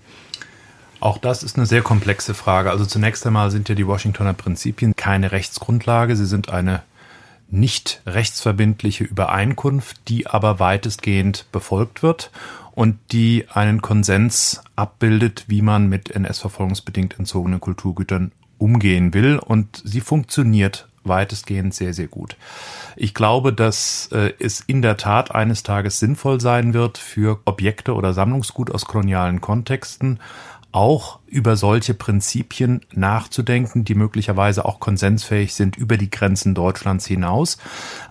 Auch 1.05 1.19
das 1.19 1.43
ist 1.43 1.59
eine 1.59 1.67
sehr 1.67 1.83
komplexe 1.83 2.33
Frage. 2.33 2.71
Also 2.71 2.87
zunächst 2.87 3.27
einmal 3.27 3.51
sind 3.51 3.69
ja 3.69 3.75
die 3.75 3.87
Washingtoner 3.87 4.33
Prinzipien 4.33 4.97
keine 4.97 5.33
Rechtsgrundlage. 5.33 6.17
Sie 6.17 6.25
sind 6.25 6.49
eine 6.49 6.83
nicht 7.51 8.01
rechtsverbindliche 8.07 9.05
Übereinkunft, 9.05 10.09
die 10.09 10.27
aber 10.27 10.61
weitestgehend 10.61 11.45
befolgt 11.53 12.03
wird 12.03 12.31
und 12.73 12.97
die 13.13 13.45
einen 13.53 13.83
Konsens 13.83 14.63
abbildet, 14.77 15.45
wie 15.47 15.61
man 15.61 15.91
mit 15.91 16.11
NS-verfolgungsbedingt 16.11 17.19
entzogenen 17.19 17.61
Kulturgütern 17.61 18.33
umgehen 18.57 19.13
will. 19.13 19.39
Und 19.39 19.83
sie 19.85 20.01
funktioniert 20.01 20.89
weitestgehend 21.05 21.75
sehr, 21.75 21.95
sehr 21.95 22.09
gut. 22.09 22.37
Ich 22.97 23.15
glaube, 23.15 23.53
dass 23.53 24.09
äh, 24.13 24.33
es 24.39 24.61
in 24.61 24.83
der 24.83 24.97
Tat 24.97 25.35
eines 25.35 25.63
Tages 25.63 25.99
sinnvoll 25.99 26.41
sein 26.41 26.75
wird, 26.75 26.99
für 26.99 27.41
Objekte 27.45 27.95
oder 27.95 28.15
Sammlungsgut 28.15 28.71
aus 28.71 28.87
kolonialen 28.87 29.41
Kontexten 29.41 30.19
auch 30.75 31.21
über 31.27 31.57
solche 31.57 31.95
Prinzipien 31.95 32.83
nachzudenken, 32.93 33.85
die 33.85 33.95
möglicherweise 33.95 34.65
auch 34.65 34.81
konsensfähig 34.81 35.55
sind 35.55 35.77
über 35.77 35.97
die 35.97 36.11
Grenzen 36.11 36.55
Deutschlands 36.55 37.07
hinaus. 37.07 37.59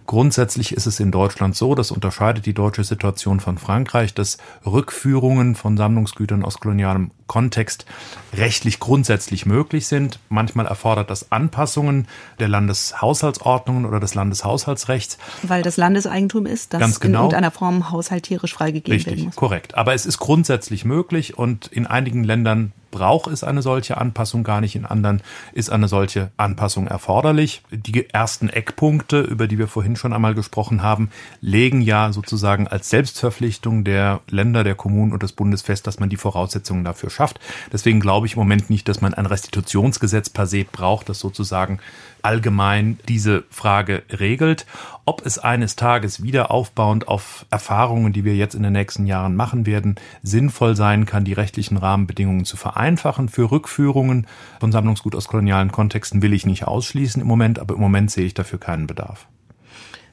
Grundsätzlich 0.06 0.73
ist 0.73 0.86
es 0.86 0.99
in 0.99 1.12
Deutschland 1.12 1.56
so, 1.56 1.76
das 1.76 1.91
unterscheidet 1.91 2.45
die 2.45 2.54
deutsche 2.54 2.84
Situation 2.84 3.39
von 3.39 3.58
Frankreich, 3.58 4.13
dass 4.13 4.38
Rückführungen 4.65 5.56
von 5.56 5.78
Sammlungsgütern 5.78 6.43
aus 6.43 6.60
kolonialem 6.60 7.12
Kontext 7.28 7.86
rechtlich 8.34 8.80
grundsätzlich 8.80 9.45
möglich 9.45 9.88
sind. 9.88 10.19
Manchmal 10.30 10.65
erfordert 10.65 11.10
das 11.10 11.32
Anpassungen 11.32 12.08
der 12.39 12.49
Landeshaushaltsordnungen 12.49 13.86
oder 13.86 13.99
des 13.99 14.13
Landeshaushaltsrechts. 14.13 15.17
Weil 15.43 15.62
das 15.63 15.78
Landeseigentum 15.78 16.45
ist, 16.45 16.73
das 16.73 16.82
Ganz 16.82 16.99
genau. 16.99 17.19
in 17.19 17.23
irgendeiner 17.26 17.52
Form 17.52 17.89
haushalterisch 17.89 18.54
freigegeben 18.54 18.93
Richtig, 18.93 19.13
werden 19.13 19.26
muss. 19.28 19.36
Korrekt. 19.36 19.76
Aber 19.76 19.93
es 19.93 20.06
ist 20.06 20.17
grundsätzlich 20.17 20.84
möglich 20.84 21.38
und 21.38 21.67
in 21.67 21.88
einigen 21.88 22.23
Ländern 22.23 22.73
braucht 22.93 23.27
es 23.27 23.43
eine 23.43 23.63
solche 23.63 23.97
Anpassung 23.97 24.43
gar 24.43 24.62
nicht, 24.62 24.75
in 24.75 24.86
anderen 24.86 25.23
ist 25.51 25.71
eine 25.71 25.88
solche 25.88 26.32
Anpassung 26.38 26.86
erforderlich. 26.86 27.63
Die 27.71 28.08
ersten 28.08 28.49
Eckpunkte, 28.49 29.19
über 29.19 29.47
die 29.47 29.58
wir 29.58 29.67
vorhin 29.67 29.95
schon 29.95 30.13
einmal 30.13 30.36
gesprochen 30.36 30.84
haben, 30.84 31.10
legen 31.41 31.82
ja 31.82 32.13
sozusagen 32.13 32.67
als 32.67 32.91
Selbstverpflichtung 32.91 33.84
der 33.84 34.21
Länder, 34.29 34.63
der 34.63 34.75
Kommunen 34.75 35.12
und 35.12 35.23
des 35.23 35.34
Bundes 35.34 35.63
fest, 35.63 35.88
dass 35.88 35.99
man 35.99 36.10
die 36.10 36.17
Voraussetzungen 36.17 36.84
dafür 36.84 37.10
schafft. 37.10 37.39
Deswegen 37.71 37.99
glaube 37.99 38.27
ich 38.27 38.34
im 38.34 38.39
Moment 38.39 38.69
nicht, 38.69 38.88
dass 38.88 39.01
man 39.01 39.15
ein 39.15 39.25
Restitutionsgesetz 39.25 40.29
per 40.29 40.45
se 40.45 40.63
braucht, 40.63 41.10
das 41.10 41.17
sozusagen 41.19 41.79
allgemein 42.23 42.97
diese 43.08 43.43
Frage 43.49 44.03
regelt. 44.10 44.65
Ob 45.06 45.25
es 45.25 45.38
eines 45.38 45.75
Tages 45.75 46.23
wieder 46.23 46.49
aufbauend 46.49 47.10
auf 47.10 47.45
Erfahrungen, 47.49 48.13
die 48.13 48.23
wir 48.23 48.36
jetzt 48.36 48.56
in 48.56 48.63
den 48.63 48.71
nächsten 48.71 49.06
Jahren 49.06 49.36
machen 49.36 49.65
werden, 49.65 49.95
sinnvoll 50.21 50.77
sein 50.77 51.06
kann, 51.06 51.25
die 51.25 51.34
rechtlichen 51.34 51.75
Rahmenbedingungen 51.75 52.45
zu 52.45 52.56
vereinfachen 52.84 53.30
für 53.30 53.50
Rückführungen 53.50 54.28
von 54.60 54.74
Sammlungsgut 54.74 55.15
aus 55.15 55.30
kolonialen 55.30 55.72
Kontexten, 55.72 56.22
will 56.22 56.34
ich 56.34 56.46
nicht 56.46 56.67
ausschließen 56.67 57.22
im 57.22 57.28
Moment, 57.28 57.58
aber 57.58 57.76
im 57.76 57.80
Moment 57.80 58.12
sehe 58.12 58.26
ich 58.26 58.34
dafür 58.34 58.60
keinen 58.60 58.88
Bedarf. 58.88 59.26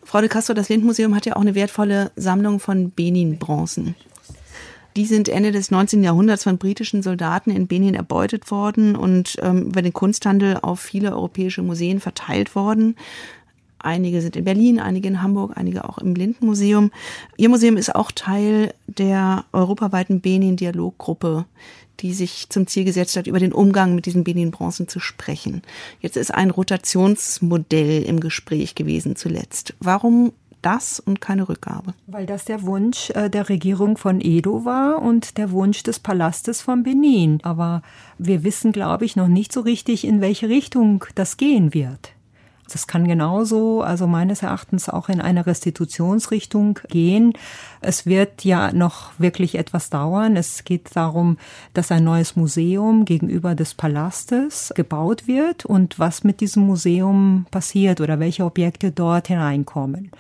Frau 0.04 0.20
de 0.20 0.28
Castro, 0.28 0.54
das 0.54 0.68
Lindmuseum 0.68 1.16
hat 1.16 1.26
ja 1.26 1.34
auch 1.34 1.40
eine 1.40 1.56
wertvolle 1.56 2.12
Sammlung 2.14 2.60
von 2.60 2.90
Benin-Bronzen. 2.90 3.96
Die 4.94 5.04
sind 5.04 5.28
Ende 5.28 5.50
des 5.50 5.72
19. 5.72 6.04
Jahrhunderts 6.04 6.44
von 6.44 6.58
britischen 6.58 7.02
Soldaten 7.02 7.50
in 7.50 7.66
Benin 7.66 7.94
erbeutet 7.94 8.52
worden 8.52 8.94
und 8.94 9.36
ähm, 9.42 9.66
über 9.66 9.82
den 9.82 9.92
Kunsthandel 9.92 10.58
auf 10.62 10.78
viele 10.78 11.12
europäische 11.12 11.62
Museen 11.62 11.98
verteilt 11.98 12.54
worden. 12.54 12.94
Einige 13.82 14.20
sind 14.20 14.36
in 14.36 14.44
Berlin, 14.44 14.78
einige 14.78 15.08
in 15.08 15.22
Hamburg, 15.22 15.52
einige 15.56 15.88
auch 15.88 15.98
im 15.98 16.14
Lindenmuseum. 16.14 16.92
Ihr 17.36 17.48
Museum 17.48 17.76
ist 17.76 17.94
auch 17.94 18.12
Teil 18.12 18.74
der 18.86 19.44
europaweiten 19.52 20.20
Benin-Dialoggruppe, 20.20 21.46
die 22.00 22.12
sich 22.12 22.48
zum 22.48 22.66
Ziel 22.66 22.84
gesetzt 22.84 23.16
hat, 23.16 23.26
über 23.26 23.38
den 23.38 23.52
Umgang 23.52 23.94
mit 23.94 24.06
diesen 24.06 24.24
Benin-Bronzen 24.24 24.88
zu 24.88 25.00
sprechen. 25.00 25.62
Jetzt 26.00 26.16
ist 26.16 26.34
ein 26.34 26.50
Rotationsmodell 26.50 28.02
im 28.02 28.20
Gespräch 28.20 28.74
gewesen 28.74 29.16
zuletzt. 29.16 29.74
Warum 29.80 30.32
das 30.62 31.00
und 31.00 31.20
keine 31.20 31.48
Rückgabe. 31.48 31.94
Weil 32.06 32.26
das 32.26 32.44
der 32.44 32.62
Wunsch 32.62 33.10
äh, 33.10 33.30
der 33.30 33.48
Regierung 33.48 33.96
von 33.96 34.20
Edo 34.20 34.64
war 34.64 35.00
und 35.00 35.38
der 35.38 35.52
Wunsch 35.52 35.82
des 35.82 35.98
Palastes 35.98 36.60
von 36.60 36.82
Benin. 36.82 37.40
Aber 37.42 37.82
wir 38.18 38.44
wissen, 38.44 38.72
glaube 38.72 39.04
ich, 39.04 39.16
noch 39.16 39.28
nicht 39.28 39.52
so 39.52 39.60
richtig, 39.60 40.04
in 40.04 40.20
welche 40.20 40.48
Richtung 40.48 41.04
das 41.14 41.36
gehen 41.36 41.74
wird. 41.74 42.12
Das 42.72 42.86
kann 42.86 43.06
genauso, 43.06 43.82
also 43.82 44.06
meines 44.06 44.42
Erachtens 44.42 44.88
auch 44.88 45.08
in 45.08 45.20
eine 45.20 45.46
Restitutionsrichtung 45.46 46.78
gehen. 46.88 47.32
Es 47.80 48.06
wird 48.06 48.44
ja 48.44 48.72
noch 48.72 49.12
wirklich 49.18 49.56
etwas 49.56 49.90
dauern. 49.90 50.36
Es 50.36 50.64
geht 50.64 50.94
darum, 50.94 51.36
dass 51.74 51.90
ein 51.90 52.04
neues 52.04 52.36
Museum 52.36 53.04
gegenüber 53.04 53.54
des 53.54 53.74
Palastes 53.74 54.72
gebaut 54.74 55.26
wird 55.26 55.64
und 55.64 55.98
was 55.98 56.24
mit 56.24 56.40
diesem 56.40 56.66
Museum 56.66 57.46
passiert 57.50 58.00
oder 58.00 58.20
welche 58.20 58.44
Objekte 58.44 58.92
dort 58.92 59.28
hineinkommen. 59.28 60.10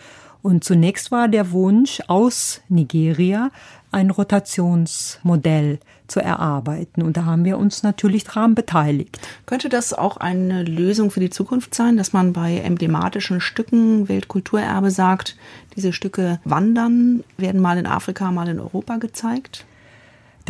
Und 0.42 0.64
zunächst 0.64 1.10
war 1.10 1.28
der 1.28 1.52
Wunsch 1.52 2.00
aus 2.06 2.60
Nigeria, 2.68 3.50
ein 3.92 4.10
Rotationsmodell 4.10 5.80
zu 6.06 6.20
erarbeiten. 6.20 7.02
Und 7.02 7.16
da 7.16 7.24
haben 7.24 7.44
wir 7.44 7.58
uns 7.58 7.82
natürlich 7.82 8.24
daran 8.24 8.54
beteiligt. 8.54 9.18
Könnte 9.46 9.68
das 9.68 9.92
auch 9.92 10.16
eine 10.16 10.62
Lösung 10.62 11.10
für 11.10 11.20
die 11.20 11.30
Zukunft 11.30 11.74
sein, 11.74 11.96
dass 11.96 12.12
man 12.12 12.32
bei 12.32 12.58
emblematischen 12.58 13.40
Stücken 13.40 14.08
Weltkulturerbe 14.08 14.90
sagt, 14.90 15.36
diese 15.76 15.92
Stücke 15.92 16.40
wandern, 16.44 17.24
werden 17.36 17.60
mal 17.60 17.78
in 17.78 17.86
Afrika, 17.86 18.30
mal 18.30 18.48
in 18.48 18.60
Europa 18.60 18.96
gezeigt? 18.96 19.64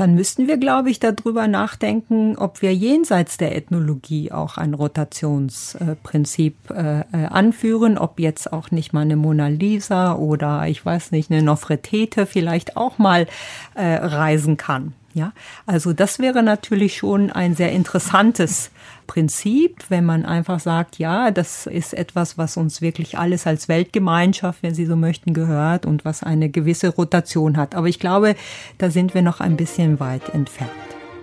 Dann 0.01 0.15
müssten 0.15 0.49
wir, 0.49 0.57
glaube 0.57 0.89
ich, 0.89 0.99
darüber 0.99 1.47
nachdenken, 1.47 2.35
ob 2.39 2.63
wir 2.63 2.75
jenseits 2.75 3.37
der 3.37 3.55
Ethnologie 3.55 4.33
auch 4.33 4.57
ein 4.57 4.73
Rotationsprinzip 4.73 6.71
äh, 6.71 7.01
äh, 7.01 7.27
anführen, 7.27 7.99
ob 7.99 8.19
jetzt 8.19 8.51
auch 8.51 8.71
nicht 8.71 8.95
mal 8.95 9.03
eine 9.03 9.17
Mona 9.17 9.49
Lisa 9.49 10.15
oder 10.15 10.67
ich 10.69 10.87
weiß 10.87 11.13
nicht, 11.13 11.31
eine 11.31 11.43
Nofretete 11.43 12.25
vielleicht 12.25 12.79
auch 12.79 12.97
mal 12.97 13.27
äh, 13.75 13.97
reisen 13.97 14.57
kann. 14.57 14.95
Ja, 15.13 15.33
also 15.67 15.93
das 15.93 16.19
wäre 16.21 16.43
natürlich 16.43 16.97
schon 16.97 17.31
ein 17.31 17.57
sehr 17.57 17.73
interessantes 17.73 18.71
Prinzip, 19.09 19.85
wenn 19.89 20.05
man 20.05 20.25
einfach 20.25 20.61
sagt, 20.61 20.99
ja, 20.99 21.33
das 21.33 21.67
ist 21.67 21.95
etwas, 21.95 22.39
was 22.39 22.57
uns 22.57 22.81
wirklich 22.81 23.19
alles 23.19 23.47
als 23.47 23.69
Weltgemeinschaft, 23.69 24.63
wenn 24.63 24.75
Sie 24.75 24.87
so 24.87 24.95
möchten, 24.95 25.35
gehört 25.35 25.85
und 25.85 26.05
was 26.05 26.23
eine 26.23 26.49
gewisse 26.49 26.91
Rotation 26.91 27.57
hat. 27.57 27.75
Aber 27.75 27.89
ich 27.89 27.99
glaube, 27.99 28.37
da 28.79 28.91
sind 28.91 29.15
wir 29.15 29.23
noch 29.23 29.41
ein 29.41 29.57
bisschen 29.57 29.99
weit 29.99 30.29
entfernt. 30.33 30.71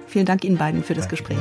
Vielen 0.08 0.26
Dank 0.26 0.43
Ihnen 0.43 0.58
beiden 0.58 0.84
für 0.84 0.93
das 0.93 1.08
Gespräch. 1.08 1.38